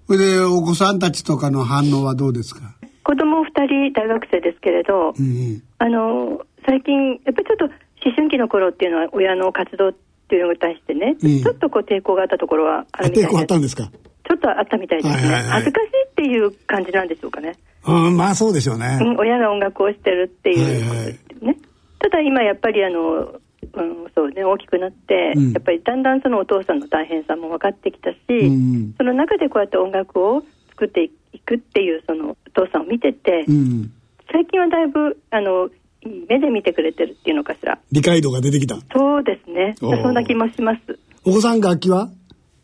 [0.07, 2.75] それでお子さんたちとかの反応はどうですか？
[3.03, 7.73] 子供2人大学生ですけれど、うんうん、あの最近やっぱりちょっと思
[8.15, 9.93] 春期の頃っていうのは親の活動っ
[10.29, 13.89] ていうのに対してね、うん、ちょっとこう抵抗があったところはあるみたい抵抗あったんですか？
[14.27, 15.15] ちょっとあったみたいです。
[15.15, 17.55] ね、はいはいはい、恥ずかしいっていう感じなんでしょうかね。
[17.87, 21.57] うんまあそうでしょうね、うん、親が音楽をしてるっていう、はいはい、ね。
[21.99, 23.39] ただ今やっぱりあの
[23.73, 30.43] うん、そうね大きくなって、うん、やっぱりだんだんそのお父さんの大変さも分かってきたし、うん、その中でこうやって音楽を
[30.81, 33.93] 作っていくっていうそのお父さんを見てて、うん、
[34.31, 35.67] 最近はだいぶあの
[36.01, 37.77] いい目で見てくれてるっていうのかしら。
[37.91, 38.79] 理解度が出てきた。
[38.91, 39.75] そうですね。
[39.79, 40.97] そんな気もします。
[41.23, 42.09] お子さん楽器は？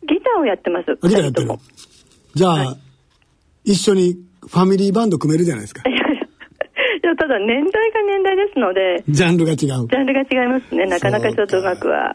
[0.02, 1.50] ギターをやってますギターやってる。
[2.34, 2.76] じゃあ、は
[3.64, 5.82] い、一緒にファミリーバンド組めるじゃないですか。
[5.82, 9.56] ただ年代が年代ですのでジャンルが違う。
[9.56, 10.86] ジャンルが違いますね。
[10.86, 12.12] なかなかちょっとうまくは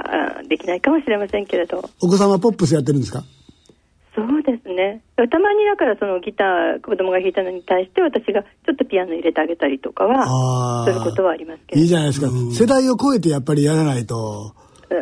[0.47, 1.89] できないかもしれませんけれど。
[2.01, 3.23] お子さんはポップスやってるんですか？
[4.15, 14.55] そうですねたまにだからそのギター子供が弾いたのに対して私がちょっとピアノ入れてあげたりとかはすることはありますけどいいじゃないですか、うん、世代を超えてやっぱりやらないと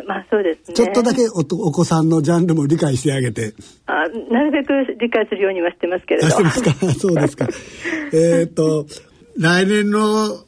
[0.06, 0.74] まあそうですね。
[0.74, 3.52] ちょっとだけおお子さんのジャンルも理解してあげて。
[3.86, 6.30] あなるべく理解するようにはしてますけれど。
[6.30, 6.70] してますか？
[6.94, 7.48] そうですか。
[8.14, 8.86] えっと、
[9.36, 10.44] 来年の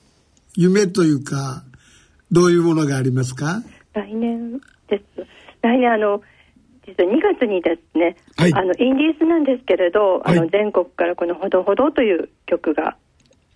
[0.57, 1.65] 夢というか、
[2.33, 3.63] どういうものがありますか？
[3.93, 5.27] 来年です。
[5.61, 6.23] 来年あの、
[6.87, 12.97] 実は2月にですね、はい、あのインディーズなんですけれど、はい、あの全国からこの「ほどほど」という曲が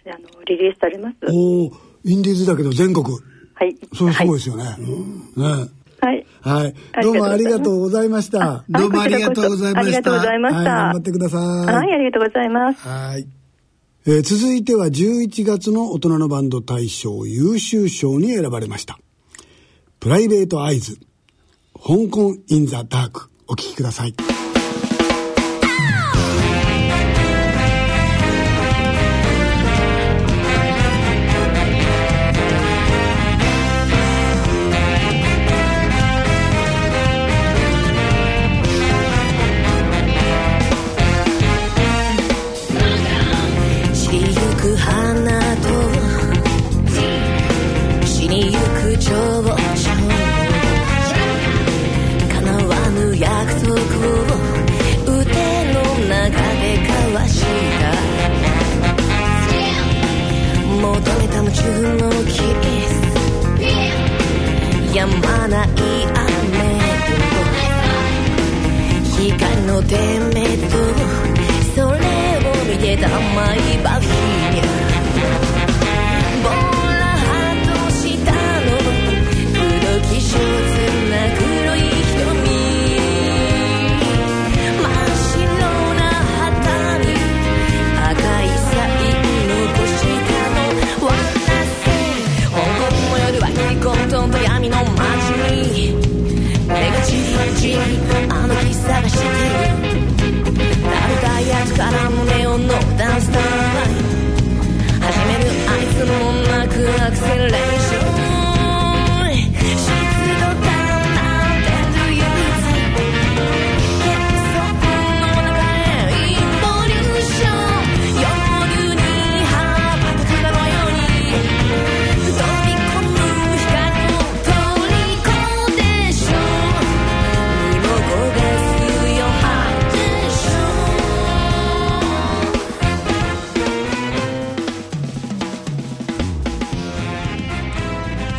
[0.07, 1.73] あのリリースされますおお
[2.05, 3.07] インディーズだけど全国
[3.55, 5.69] はいそれすごいですよね、はい、ね
[6.01, 6.25] はい。
[6.43, 6.75] はい。
[7.03, 8.65] どうもありがとうございました。
[8.69, 9.83] どうもありがとうございました。
[9.83, 10.63] ありがとうございました。
[10.63, 11.41] 頑張ってください。
[11.41, 12.89] はい、ありがとうございます。
[12.89, 13.27] はい。
[14.07, 18.99] えー、続いては11月の大人のバンド大賞優秀賞に選ばれました。
[19.99, 20.99] プライベートアイズ、
[21.81, 24.15] 香港インザダーク、お聴きください。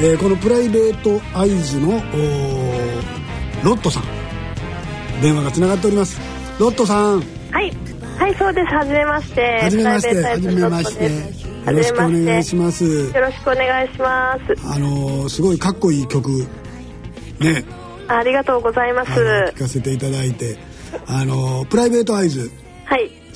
[0.09, 1.91] えー、このプライベートアイズの
[3.63, 4.03] ロットさん。
[5.21, 6.19] 電話がつながっております。
[6.59, 7.19] ロットさん。
[7.51, 7.71] はい。
[8.17, 8.67] はいそうです。
[8.69, 9.59] 初めまして。
[9.61, 10.23] 初めまして。
[10.23, 11.03] 初めまして。
[11.05, 11.11] よ
[11.73, 12.85] ろしくお願いします。
[12.85, 16.47] よろしくお願いしますあのー、すごいかっこいい曲。
[17.39, 17.63] ね。
[18.07, 19.11] ありがとうございます。
[19.11, 20.57] 聞かせていただいて。
[21.05, 22.68] あのー、プライベートアイズはい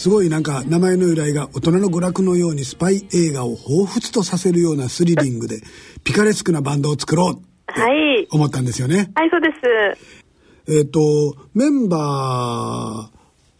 [0.03, 5.61] すごいなんか名前の由来が大人の娯楽のようにスパイ映画を彷彿とさせるようなスリリングで
[6.03, 9.13] ピカレスクなバンドを作ろうって思ったんですよね。
[9.15, 9.47] はい、そうで
[9.95, 10.73] す。
[10.77, 10.99] えっ、ー、と、
[11.53, 13.09] メンバ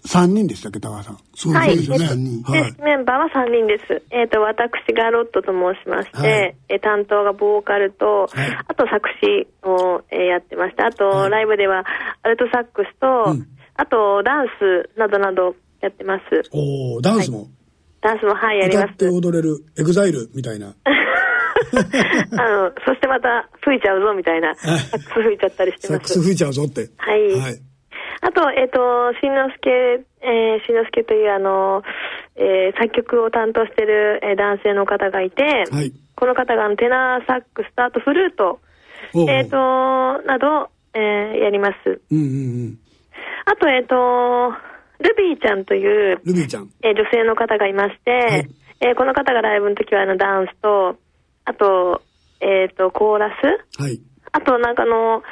[0.04, 1.18] ー、3人でしたっけ、高橋さん？
[1.34, 1.98] そうですね。
[2.44, 4.04] はい、メンバーは3人です。
[4.12, 10.88] えっ、ー、と、私がロットと申しまして、はい、担当がボーカルと、はい、あと作詞を、えー、やってました。
[10.88, 11.86] あと、はい、ライブでは
[12.22, 16.24] アルトサックスと、うん、あと、ダンスなどなどやってます。
[16.52, 17.48] おダンスも、
[18.02, 18.86] ダンスも、はい、やります。
[18.86, 20.30] 歌って踊れる、エグザイル？
[20.34, 20.74] みたいな。
[20.74, 26.14] あの、そしてまた吹いちゃうぞみたいな、サックス吹いちゃったりしてます。
[26.14, 26.90] サックス吹いちゃうぞって。
[26.98, 27.32] はい。
[27.40, 27.74] はい
[28.24, 28.80] あと、えっ、ー、と、
[29.20, 29.70] しんのすけ、
[30.22, 31.84] えー、しんのすけというあの、
[32.38, 38.62] えー、作曲を担当している、えー、男性の方がいて、はい、この方がテナーサックスとあとフルート、
[39.30, 42.02] えっ、ー、と、など、えー、やります。
[42.12, 42.28] うんうんう
[42.70, 42.80] ん、
[43.46, 44.54] あと、えっ、ー、と、
[45.00, 46.70] ルビーちゃんという、ルビーちゃん。
[46.84, 48.50] えー、女性の方がいまして、はい、
[48.82, 50.98] えー、この方がライブの時はあのダンスと、
[51.46, 52.02] あと、
[52.40, 53.82] えっ、ー、と、コーラス。
[53.82, 54.00] はい。
[54.32, 55.24] あと、なんかの、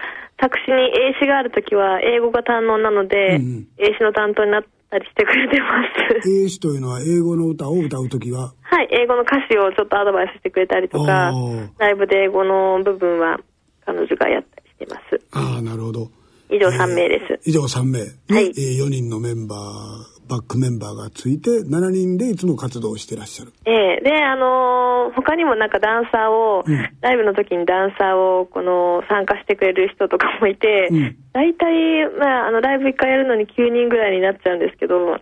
[0.42, 5.84] 作詞に英詞があるときは英語が堪能なので、うんうん、英詞の担当になったりしてくれてま
[6.24, 6.28] す。
[6.28, 8.52] 英詞というのは英語の歌を歌うときは？
[8.64, 11.32] はい、英語の歌詞をちょっとアドバイスしてくれたりとか、
[11.78, 13.38] ライブで英語の部分は
[13.86, 15.22] 彼女がやったりしてます。
[15.32, 16.10] ああ、なるほど。
[16.52, 17.50] 以上3名です。
[17.50, 23.52] 以上3名に、はい、えー、4人のメンバーバックメンバーがついて7人でいつも活動してらっしゃる。
[23.66, 35.16] ええー、で、あのー、他にもなんかダンサーを、うん、ライブの時にダンサーをこの参加してくれる人とかもいて、うん、大体、まあ、あのライブ1回やるのに9人ぐらいになっちゃうんですけど。
[35.16, 35.20] あ、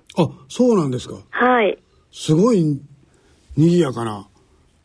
[0.47, 1.15] そうなんですか。
[1.31, 1.79] はい。
[2.11, 2.79] すごい
[3.57, 4.27] 賑やかな。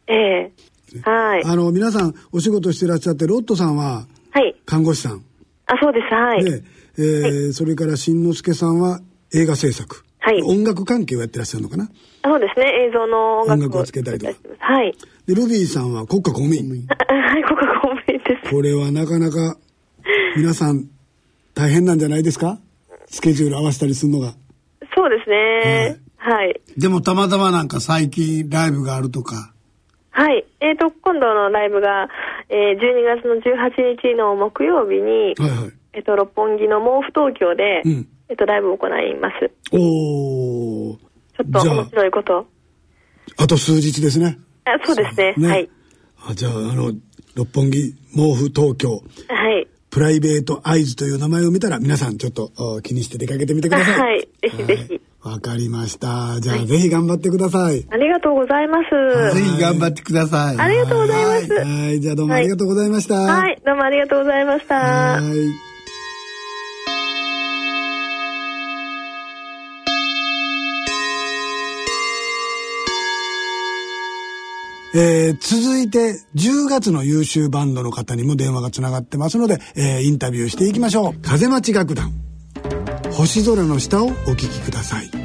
[0.06, 1.44] ええー、はい。
[1.44, 4.56] あの、皆さんお仕事してらっしゃって、ロットさんは、はい。
[4.64, 5.22] 看護師さん。
[5.66, 6.44] あ、そうです、はい。
[6.44, 6.62] で、
[6.98, 9.00] えー、はい、それからしんのすけさんは
[9.32, 10.04] 映画制作。
[10.20, 11.86] はい、音楽関係をやってらっしゃるのかな？
[12.24, 14.32] そうですね、映像の音楽をつけたりとか。
[14.58, 14.94] はい。
[15.26, 16.64] で、ルビーさんは国家公務員。
[16.88, 18.50] はい、国家公務員です。
[18.50, 19.58] これはなかなか、
[20.36, 20.86] 皆さん、
[21.54, 22.58] 大変なんじゃないですか？
[23.06, 24.32] スケジュール合わせたりするのが。
[24.96, 25.98] そうですね。
[26.16, 26.46] はい。
[26.46, 29.52] はい、でもたまたまなんか最近ライブがあるとか。
[30.10, 30.46] はい。
[30.60, 32.08] えっ、ー、と、今度のライブが、
[32.54, 39.50] えー、12月の18日の木曜日に、はいはい、えっ、ー、と、六本木の毛布東京で、うんえっと、ライブを行います。
[39.72, 40.96] おお。
[40.96, 42.46] ちょっと面白いこと。
[43.38, 44.38] あと数日ですね。
[44.64, 45.34] あそうですね。
[45.36, 45.68] ねはい。
[46.28, 46.92] あじゃあ、あの、
[47.34, 48.90] 六本木毛布東京。
[48.90, 49.66] はい。
[49.90, 54.00] プライベートアイズという名前を見たら皆さんちょっと気にして出かけてみてください。
[54.00, 54.20] はい。
[54.20, 55.00] ぜひぜひ。
[55.24, 56.38] わかりました。
[56.40, 57.86] じゃあ、はい、ぜひ頑張ってください。
[57.90, 59.34] ありがとうございます。
[59.34, 60.58] ぜひ頑張ってください。
[60.58, 61.54] ありがとうございます。
[61.54, 62.00] はい。
[62.00, 63.14] じゃあどうもありがとうございました。
[63.14, 63.58] はい。
[63.64, 64.74] どうもありがとうございました。
[64.74, 65.74] はい。
[74.96, 82.12] えー、続いて10月の優秀バンドの方にも電話がつながってますので、えー、インタビューしていきましょう風待ち楽団
[83.14, 85.23] 星空の下をお聞きください。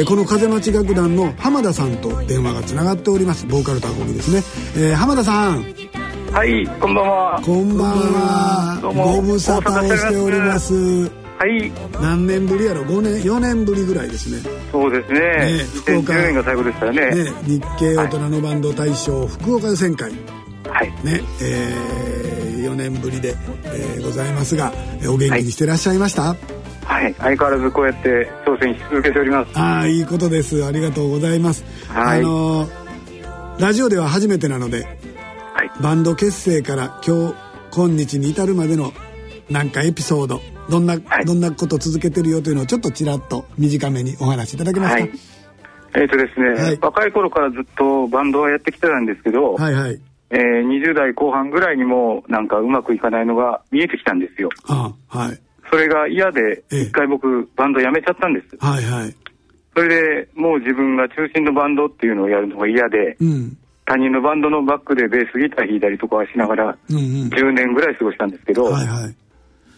[0.00, 3.46] えー、この風待ち楽団の浜田さんと電話がつながっております。
[3.46, 4.38] ボーカルとアコギですね、
[4.88, 5.62] えー、浜田さん。
[6.32, 7.42] はいこんばんは。
[7.44, 8.80] こんばんは。
[8.82, 10.74] ご無沙汰をしております。
[11.04, 11.70] はい。
[12.00, 14.50] 何年ぶりやろ？5年4年ぶりぐらいですね。
[14.72, 15.20] そうですね。
[15.20, 16.14] ね福岡。
[16.14, 17.24] 年が最後でしたね。
[17.24, 20.12] ね日系大人のバンド大賞、はい、福岡予選会
[20.66, 20.88] はい。
[21.04, 24.72] ねえー、4年ぶりで、えー、ございますが
[25.08, 26.59] お元気にしてらっしゃいました、はい
[26.90, 29.56] はい、相変わらずこうやって挑戦し続けております。
[29.56, 30.64] ああ、いいことです。
[30.64, 31.64] ありがとうございます。
[31.88, 32.68] はい、あの
[33.60, 34.82] ラジオでは初めてなので、
[35.54, 37.34] はい、バンド結成から今日
[37.72, 38.92] 今日に至るまでの
[39.48, 45.00] なんかエピソード、どんな、はい、どんなこと続けてるよというのをちょっとちらっと短めにお話しいただけますか。
[45.00, 45.10] はい、
[45.94, 50.00] えっ、ー、とですね、はい、若い頃からずっとバンドはやってきてたんですけど、はいはい。
[50.30, 54.48] えー、20代後半ぐらいにもなんかうまくいかないのが見えてきたんですよ。
[54.66, 55.40] あはい。
[55.70, 58.56] それが嫌で、一回僕、バンド辞めちゃったんです。
[58.58, 59.14] はいはい。
[59.74, 59.88] それ
[60.24, 63.56] でもう自分が中心のバンドっていうのをやるのが嫌で、うん、
[63.86, 69.14] 他人のバンドのバックでベースギター弾いたりとかしながら、10年ぐらい過ごしたんですけど、はいはい、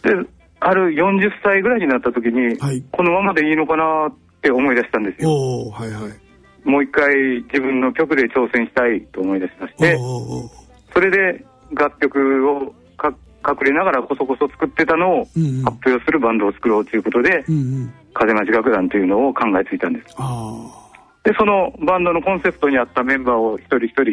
[0.03, 0.29] で、
[0.59, 5.29] ある40歳ぐらいになった時に、はい、このままでいいのかなって思い出したんですよ。
[5.69, 9.97] はいはい、もう一回自分の曲で挑戦したいと思い出しまして、
[10.93, 12.73] それで楽曲を
[13.47, 15.37] 隠れながらこそこそ作ってたのを発
[15.85, 20.15] 表するバンドを作ろうということで、うんうん、風町楽団というのを考えついたんです。
[21.23, 24.03] で、そのバンドのコンセプトに合ったメンバーを一人一人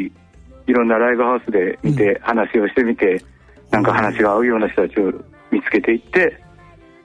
[0.67, 3.23] いろんなライブハウスで見て、話をしてみて、
[3.71, 5.13] なんか話が合うような人たちを
[5.51, 6.41] 見つけていって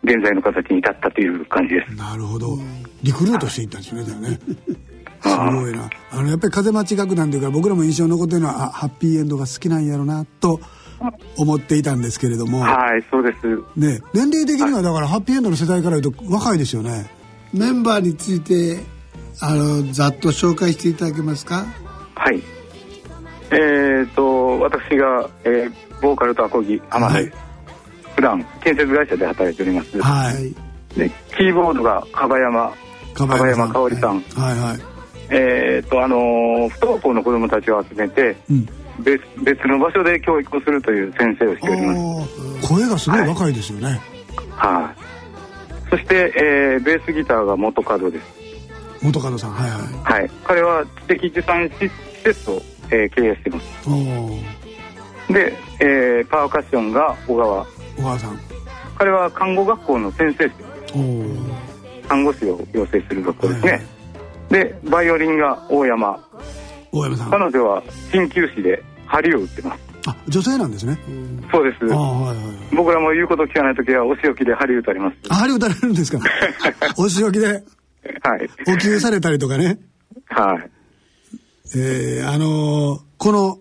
[0.04, 1.96] 現在の形に至ったという感じです。
[1.96, 2.58] なるほど。
[3.04, 4.40] リクルートしていったんですねじゃ あね
[5.22, 5.90] すごいな。
[6.12, 10.60] あのやっぱり風待ち楽団というから僕らも印象に残ってるのはあハッピーエンドが好きなんやろうなと
[11.38, 12.62] 思っていたんですけれども。
[12.62, 13.48] はいそうです。
[13.76, 17.10] ね年齢的にはだからハッピーエンドの世代から言うと若いですよね。
[17.54, 18.80] メンバーについて
[19.42, 21.66] あのざっと紹介していただけますか？
[22.16, 22.42] はい。
[23.52, 27.32] えーと私が、えー、ボーカルとアコギ天海、はい、
[28.16, 30.02] 普段建設会社で働いております。
[30.02, 30.56] はい。
[30.98, 32.74] でキーボードが樺山。
[33.14, 33.70] 樺山。
[33.70, 34.22] 香織さん。
[34.22, 34.80] はいはい。
[35.30, 38.70] えー、っとあのー、不登校の子どもたちを集めて、うん、
[39.00, 42.68] 別別の場所で教育をするという先生をしております。
[42.68, 44.00] 声がすごい若いですよね。
[44.52, 48.26] はい、はい、そして、えー、ベースギターが元角です。
[49.02, 50.22] 元角さんはいはい。
[50.22, 50.32] はい。
[50.44, 51.92] 彼は知的持参施
[52.24, 55.34] 設を、えー、経営してます。
[55.34, 57.66] で、えー、パーカッションが小川。
[57.98, 58.40] 小川さん。
[58.98, 60.48] 彼は看護学校の先生。
[60.48, 60.76] です
[62.08, 66.20] 看護師を養成する学校ですね、はいはい、でバイオリンが大山
[67.00, 67.30] 大山さん。
[67.32, 69.84] 彼女は鍼灸師で針を打ってます。
[70.08, 71.00] あ女性なんですね。
[71.52, 72.34] そうです、はいは
[72.72, 75.18] い、僕らも言うこと聞かない時はお仕置きで針打たれます。
[75.30, 76.20] あ針打たれるんですか？
[76.98, 77.48] お仕置きで？
[77.48, 77.64] はい。
[78.68, 79.80] お給されたりとかね。
[80.28, 80.70] はい。
[81.76, 83.60] えー、あのー、この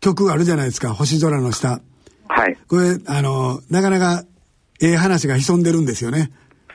[0.00, 0.94] 曲あるじゃないですか。
[0.94, 1.80] 星空の下。
[2.28, 2.56] はい。
[2.68, 4.24] これ、あの、なかなか、
[4.80, 6.30] ええ話が潜んでるんですよね。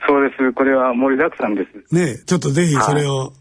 [0.08, 0.52] そうです。
[0.54, 1.96] これは盛りだくさんです。
[1.96, 3.34] ねちょっとぜひそれを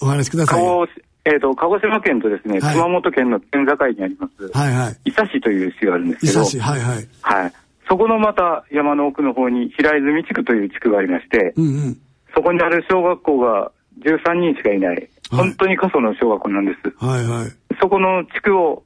[0.00, 0.64] お話しください。
[0.64, 0.88] はい、
[1.24, 4.96] えっ、ー、と、鹿児島県とですね、はい、熊本県の県境にあります、はいはい。
[5.04, 7.08] 伊佐市という市があるんですけど、伊佐市、はいはい。
[7.22, 7.52] はい。
[7.88, 11.98] そこのまた山の奥の方に平泉地区という地区がありまして、うんうん、
[12.34, 13.72] そこにある小学校が
[14.04, 17.04] 13人しかいない、本当に過疎の小学校なんです。
[17.04, 17.76] はいはい。
[17.80, 18.84] そこの地区を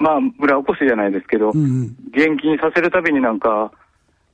[0.00, 3.70] まあ、村おこしじゃないですけど、うんうん、元気にさせるたびになんか、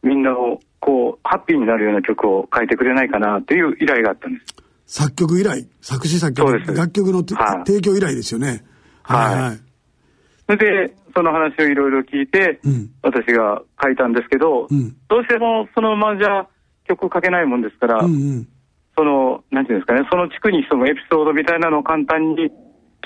[0.03, 4.55] みんなを、こう、ハッピーになるような曲を書いてくれないかなっていう依頼があったんです。
[4.87, 8.65] 作曲依頼作詞作曲楽曲の、はい、提供依頼ですよね。
[9.03, 9.41] はい。
[9.41, 9.59] はい、
[10.47, 16.47] それで、その話をいろいろ聞いて、うん、私が書いたんですけど、うん、どうしてもそのままじゃ
[16.87, 18.49] 曲書けないもんですから、うんうん、
[18.97, 22.51] その、なんていうんですかね、その地区に潜むエピソードみたいなのを簡単に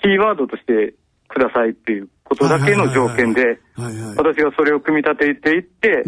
[0.03, 0.95] キーワードとして
[1.28, 3.61] くださいっていうことだけの条件で、
[4.16, 6.05] 私がそれを組み立てていって、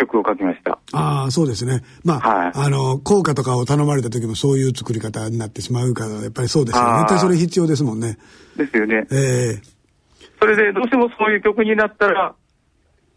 [0.00, 0.78] 曲を書きました。
[0.92, 1.82] ああ、そうですね。
[2.04, 6.98] まあ、はい、あの、効果とかを頼まれた時もそういう作り方になってしまうから、やっぱりそうですよね。
[7.00, 8.18] 絶対それ必要ですもんね。
[8.56, 9.06] ですよね。
[9.12, 9.62] ええー、
[10.40, 12.34] それでどうしてもそういう曲になったら、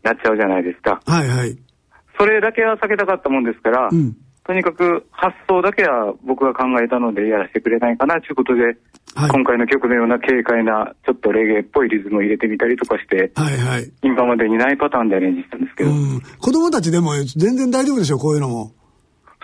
[0.03, 1.01] やっちゃうじゃないですか。
[1.05, 1.57] はいはい。
[2.19, 4.15] それだけは避けたかったもんですから、うん、
[4.45, 8.63] とにかく発想だけは僕が考えたのでやらせてくれないかなということで、
[9.15, 15.91] はい、今回の曲のような軽快なちょっとレゲエっぽいリズムを入れてみたりとかして、はいはい、今までにないパターンでアレンジしたんですけど。
[16.39, 18.73] 子供たちでも全然大丈夫でしょ、こういうのも。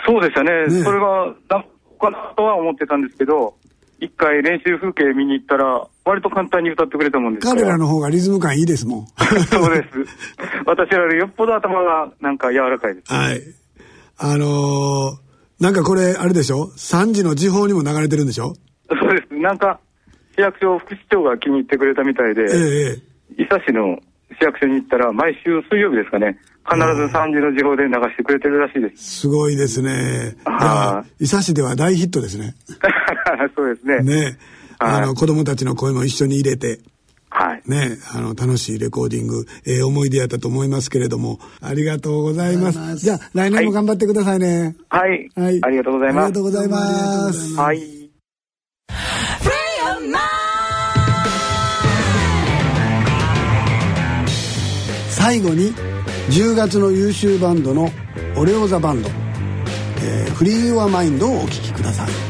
[0.06, 0.68] そうでしたね。
[0.68, 1.64] ねそれが、な
[2.00, 3.56] かなとは思ってたんですけど、
[4.02, 9.08] 一回練習風景見に行ったら、割と簡単に歌ってくれたもんです彼らの方がリズム感いいですもん。
[9.52, 10.06] そうです。
[10.66, 13.14] 私よりよっぽど頭がなんか柔らかいです。
[13.14, 13.42] はい。
[14.22, 18.54] あのー、なんかこれ、あれでしょ ?3 時の時報にも流れてるんでしょ？
[18.90, 19.34] そうです。
[19.34, 19.80] なんか、
[20.36, 23.02] 市役所副市長が気に入ってくれたみたいで、え
[23.38, 23.98] え、伊佐市の
[24.40, 26.38] 市役所に行ったら、毎週水曜日ですかね、
[26.70, 29.22] 必ず3時の時報で流してくれてるらしいです。
[29.22, 30.36] すごいですね。
[30.46, 31.06] ああ。
[31.20, 32.56] 伊佐市では大ヒットですね。
[33.56, 34.00] そうですね。
[34.04, 34.38] ね
[34.80, 36.80] あの、子供たちの声も一緒に入れて。
[37.30, 37.62] はい。
[37.66, 42.98] ね、あの、楽しいレコーディング、ええー、思い出やったと思いますけれども、ありがとうございます。
[42.98, 44.76] じゃあ、来年も頑張ってくださいね。
[44.90, 45.30] はい。
[45.36, 45.60] はい。
[45.64, 46.26] ありがとうございます。
[46.26, 47.56] ありがとうございます。
[47.56, 48.00] はい。
[55.20, 55.74] 最後に
[56.30, 57.90] 10月の優秀バンドの
[58.38, 59.10] オレオザバンド、
[60.02, 62.29] えー、フリー・ユア・マインドをお聴きください。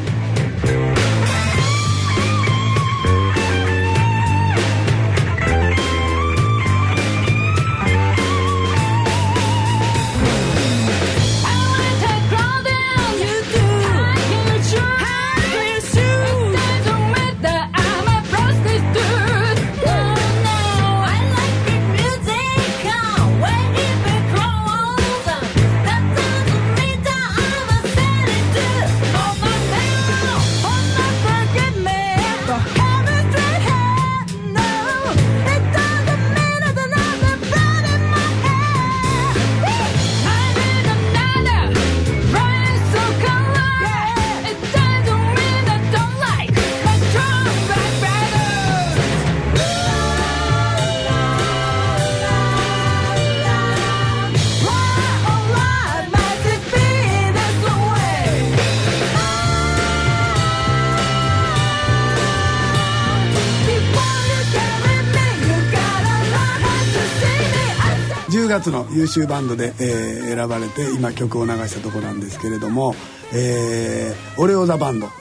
[68.69, 72.93] 10月の優秀バンドで、えー、選ばれて今曲を流したとこなんですけれども、
[73.33, 75.11] えー、オレオザバンド、は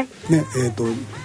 [0.00, 0.84] い、ねえーと、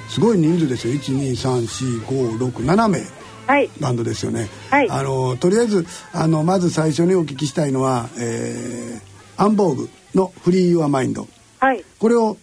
[0.10, 0.94] すごい人数ですよ。
[0.96, 3.00] 1234567名。
[3.48, 11.28] はい、バンドですよね、はい、あのとりあえずあのまず最初にお聞きしたいのは、えー、アンボーグの「フリー・ユア・マインド」
[11.60, 12.38] はい、これを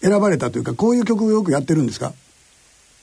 [0.00, 2.14] 選ばれたというかこういう曲をよくやってるんですか？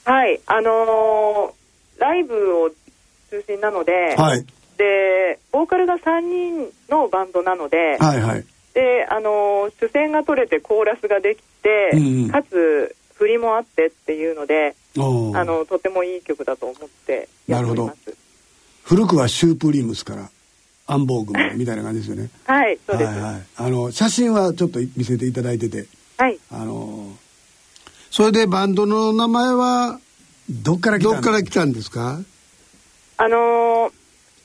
[0.06, 0.42] はい。
[0.48, 2.72] あのー、ライブを
[3.30, 4.44] 中心なので、はい、
[4.78, 18.16] でボーカルが3人のバンドなので、はいはい、であの主戦が取れてコーラスができて、うんうん、かつ振りもあってっていうのであのとてもいい曲だと思ってやっております。
[18.84, 20.30] 古くはシュープリームスから
[20.88, 22.30] アンボーグみたいな感じですよね。
[22.46, 25.86] はいそうです、はいはい、あの写真はちょっと見せていただいてて。
[26.18, 26.38] はい。
[26.52, 27.16] あの
[28.12, 30.00] それでバンドの名前は
[30.50, 32.20] どっから来たどっから来たんですか？
[33.18, 33.38] あの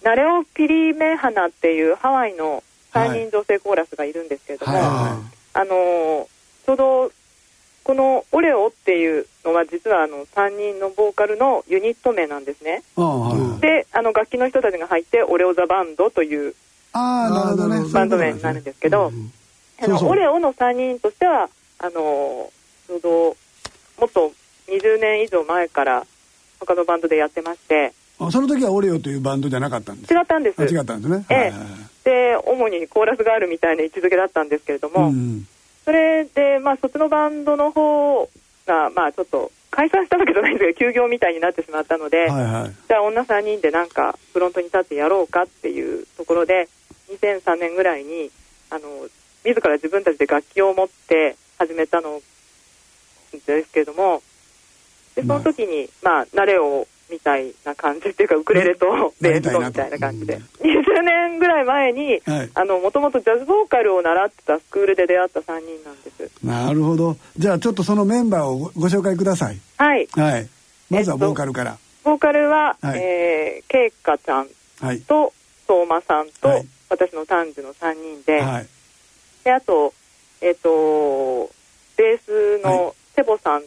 [0.09, 4.82] ナレオ・ピリメハナっていうハワイの3人女性コーラスがいるんですけれども、はい。
[4.82, 6.28] はいはい、あの
[6.64, 7.12] ちょうど
[7.84, 12.82] この「オレオ」っていうのは実はあの3人のボーカルのユニット名なんですね。
[13.61, 16.54] であの楽器の人たちが入って「オレオ・ザ・バンド」という
[17.92, 19.12] バンド名になるんですけど、
[19.82, 21.50] あのオレオの3人としては
[21.80, 22.50] あの
[22.86, 23.36] ちょうど
[24.00, 24.32] もっと
[24.68, 26.06] 20年以上前から
[26.61, 30.12] 他のバンドでやってましてその時はオレオというバンドじゃなかったんです。
[30.12, 30.62] 違ったんです。
[30.62, 31.53] 違ったんですね、え
[32.05, 35.47] え、で主にコーラスがあるみたいな位置づけだったんですけれども、うん、
[35.85, 38.29] それで、まあ、そっちのバンドの方
[38.66, 46.69] が、まあ、ちょっと解散したわけじゃないんですけど休業みたいになってしまったので、はいはい、じゃあ女3人でなんかフロントに立ってやろうかっていうところで
[47.11, 48.31] 2003年ぐらいに
[48.71, 48.89] あの
[49.45, 52.21] 自ら自分たちで楽器を持って始めたの
[53.47, 54.23] ですけれども
[55.14, 59.61] でその時に、まあ、慣れをみたいな感じっていうかウクレレとベースと。
[59.61, 62.20] みたいな感じで、20年ぐらい前に
[62.82, 66.30] もともとジャズボーカルを習ってたスクールで出会った3人なんです。
[66.44, 67.16] なるほど。
[67.36, 69.59] じゃあちょっとそのメンバーをご紹介ください。
[69.76, 70.48] はい、はい、
[70.90, 74.48] まずはボーカルから、えっと、ボーカルは、はい、えー、ケイカちゃん
[75.06, 75.32] と
[75.66, 78.66] 相馬さんと、はい、私の丹治の3人で,、はい、
[79.44, 79.92] であと
[80.40, 81.50] えっ、ー、と
[81.96, 83.62] ベースのセボさん、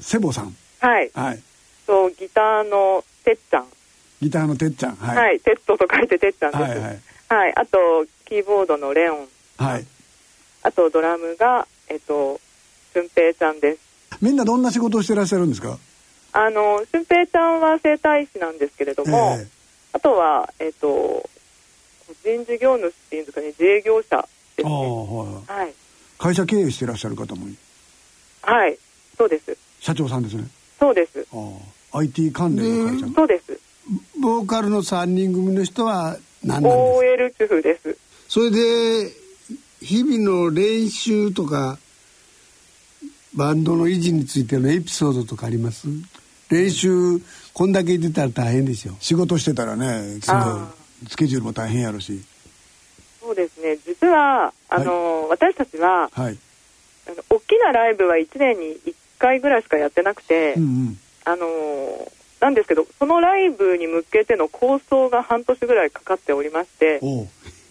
[0.00, 0.56] セボさん。
[0.80, 1.42] はい、はい
[1.90, 3.66] とギターのてっちゃん。
[4.22, 7.00] ギターのてっちゃんはい、はい、テッドと書いててっちゃんです、はい、はい。
[7.28, 9.28] はい、あとキーボードのレオン。
[9.58, 9.86] はい。
[10.62, 12.40] あとドラムがえっと
[12.94, 13.80] 俊平ちゃんです。
[14.20, 15.78] みんなどんな仕事をしてらっしゃるんですか？
[16.32, 19.46] あの俊平ちゃんは整体師なんですけれども、えー、
[19.94, 21.28] あとはえっと個
[22.22, 25.74] 人事業主っていうんですかね自営業者ですね、はい、はい、
[26.18, 27.46] 会社経営してらっしゃる方も
[28.42, 28.78] はい
[29.16, 29.56] そうです。
[29.80, 30.44] 社長さんですね。
[30.78, 31.26] そうです。
[31.32, 31.40] ああ
[31.92, 33.60] IT 関連の会社そうです。
[34.20, 36.76] ボーカルの3人組の人は何なんです？
[36.76, 37.98] か OL 主婦です。
[38.28, 39.12] それで
[39.80, 41.78] 日々の練習とか
[43.34, 45.88] バンドの維持についてのエピソードとかあります？
[46.50, 47.20] 練習
[47.52, 50.20] こんだけ出たら大変でしょ仕事してたらね
[51.08, 52.22] スケジュールも大変やろし。
[53.20, 53.76] そうですね。
[53.86, 56.38] 実はあの、はい、私たちは、はい、
[57.06, 60.98] あの大きなライブは1年に1回ぐらいしかやってなくて、うんうん
[61.30, 62.10] あのー、
[62.40, 67.00] なんですけどそのライブに向けての構想が半年ぐらいかかっておりまして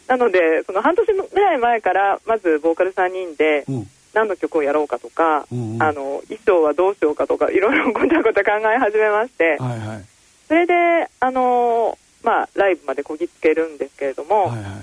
[0.08, 3.66] なのでその半年ぐらい前からまずボーカル3人で
[4.14, 10.06] 何の曲をやろうかとか、うんうん、あの衣装はどうしようかとかいろいろ ごちゃごちゃ考え始めまして、はいはい、
[10.48, 14.74] それで、あのー、まあ、ライブまでこぎつけるんですけれども、はいはいはい、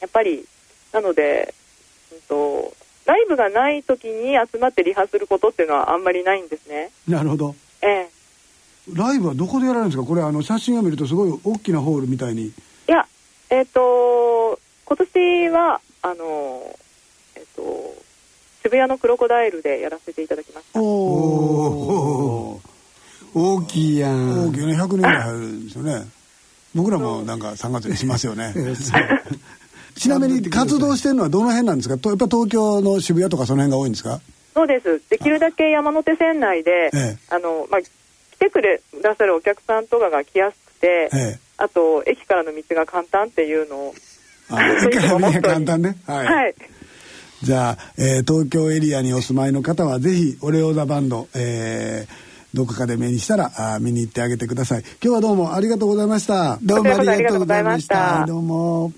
[0.00, 0.44] やっぱり
[0.92, 1.54] なので、
[2.12, 2.74] うんと、
[3.06, 6.90] ライブがない時に集まってリハすることっていうのはあんまりないんですね。
[7.08, 7.54] なるほど。
[7.82, 8.13] ええ
[8.92, 10.06] ライブはどこでやられるんですか？
[10.06, 12.46] これあの写真を見るとすごい大きなホールみたいに。
[12.46, 12.52] い
[12.86, 13.06] や
[13.50, 16.76] えっ、ー、と今年はあの
[17.36, 17.94] えっ、ー、と
[18.62, 20.80] 渋谷のクロコダイルでやらせていただきました。
[20.80, 22.60] おお
[23.34, 24.48] 大きいやん。
[24.50, 24.74] 大きいね。
[24.74, 26.06] 100人ぐらい入るんですよね。
[26.74, 28.52] 僕らもなんか3月にしますよね。
[29.96, 31.94] ちなみに活動してるのはどの辺なんですか？
[31.94, 34.20] やっぱ東京の渋谷とかその辺が多いんですか？
[34.54, 35.00] そうです。
[35.08, 37.86] できるだけ山手線内で、ええ、あのまあ、来
[38.44, 43.94] てくれくださるお客さんとかが来やすくて、え、あと駅からの道が簡単っていうのを
[44.86, 45.96] 駅からの道が簡単ね。
[46.06, 46.54] はい、はい、
[47.42, 54.80] じゃあ、えー、東京エリアにお住まいの方はぜひオレオザバンド、えー、どこかで目にしたらあ見に行ってあげてください。
[54.80, 56.58] 今日はどうもありがとうございました。
[56.62, 58.24] どうもありがとうございました。
[58.26, 58.92] どうも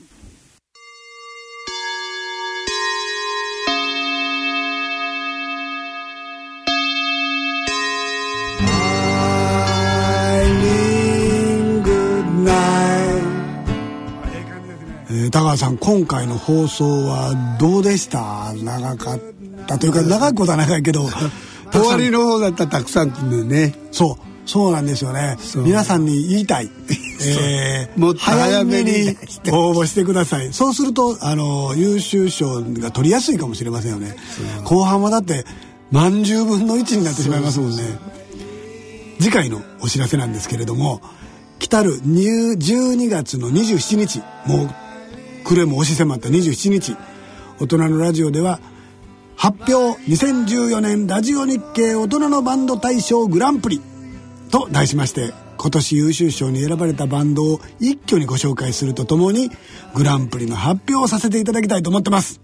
[15.36, 18.52] えー、高橋さん今回の放送はどうでした？
[18.54, 19.20] 長かっ
[19.66, 21.06] たというか長いことは長いけど
[21.72, 23.74] 終わりの方だったらたくさんね。
[23.92, 25.36] そうそうなんですよね。
[25.56, 26.70] 皆さんに言いたい、
[27.20, 29.16] えー、もっと早めに。
[29.50, 30.52] 応募してください。
[30.52, 34.14] そうするとあの優秀賞が取りやすいかもしれませんよね。
[34.64, 35.44] 後半はだって
[35.90, 37.82] 何十分の1になってしまいますもんね。
[39.18, 41.00] 次回のお知らせなんですけれども
[41.58, 44.70] 来たる12月の27日もう
[45.46, 46.96] 暮れも押し迫った27日。
[47.58, 48.60] 大人のラジオでは
[49.36, 53.80] 発表2014年ラジオ日経大人のバンド大賞グランプリ
[54.50, 59.50] と題しまして今年優秀賞に選ばれたバンドを一挙にご紹介するとともに
[59.94, 62.40] グランプリの発表をさせていただきたいと思ってます。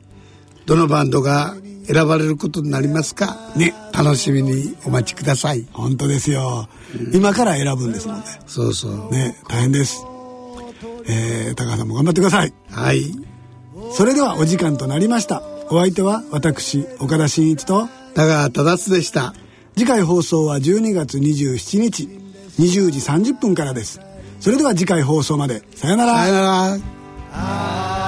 [0.64, 1.55] どのバンドが
[1.86, 3.36] 選ばれることになりますか？
[3.57, 3.74] ね。
[3.92, 5.66] 楽しみにお待ちください。
[5.72, 9.12] 本当ですよ、うん、今から選ぶんですのでそうそう。
[9.12, 10.07] ね大変です
[11.09, 12.53] えー、高橋さんも頑張ってください。
[12.70, 13.03] はい。
[13.92, 15.42] それではお時間となりました。
[15.70, 19.34] お相手は私岡田真一と田川忠でした。
[19.74, 22.05] 次回放送は12月27日
[22.59, 23.00] 20時
[23.32, 24.00] 30分からです。
[24.40, 25.62] それでは次回放送まで。
[25.74, 26.18] さよなら。
[26.18, 26.78] さよな
[27.32, 28.01] ら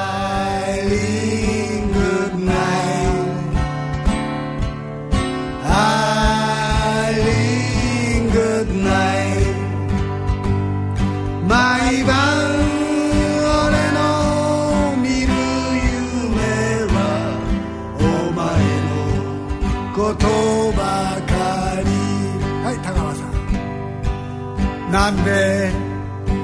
[24.95, 25.73] なんで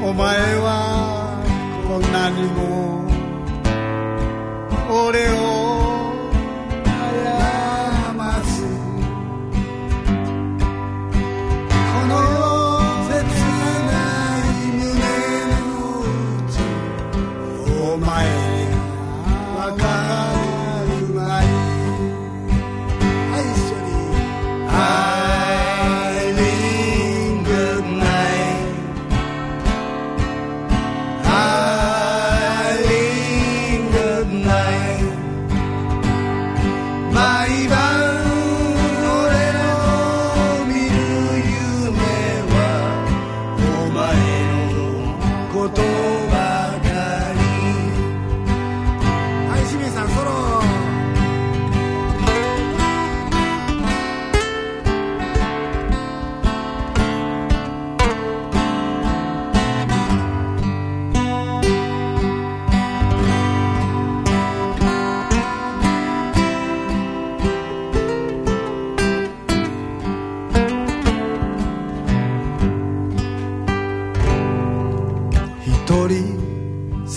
[0.03, 1.41] お前は
[1.87, 3.07] こんなにも
[5.07, 5.70] 俺を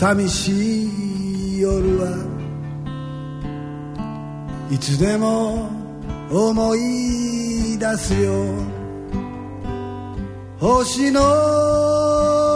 [0.04, 2.08] 寂しい夜は
[4.70, 5.70] いつでも
[6.30, 8.34] 思い出すよ。
[10.60, 11.22] 星の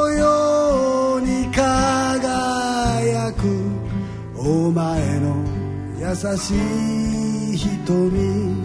[0.09, 3.47] ように輝く
[4.37, 5.37] お前の
[6.01, 6.53] 優し
[7.53, 8.56] い瞳。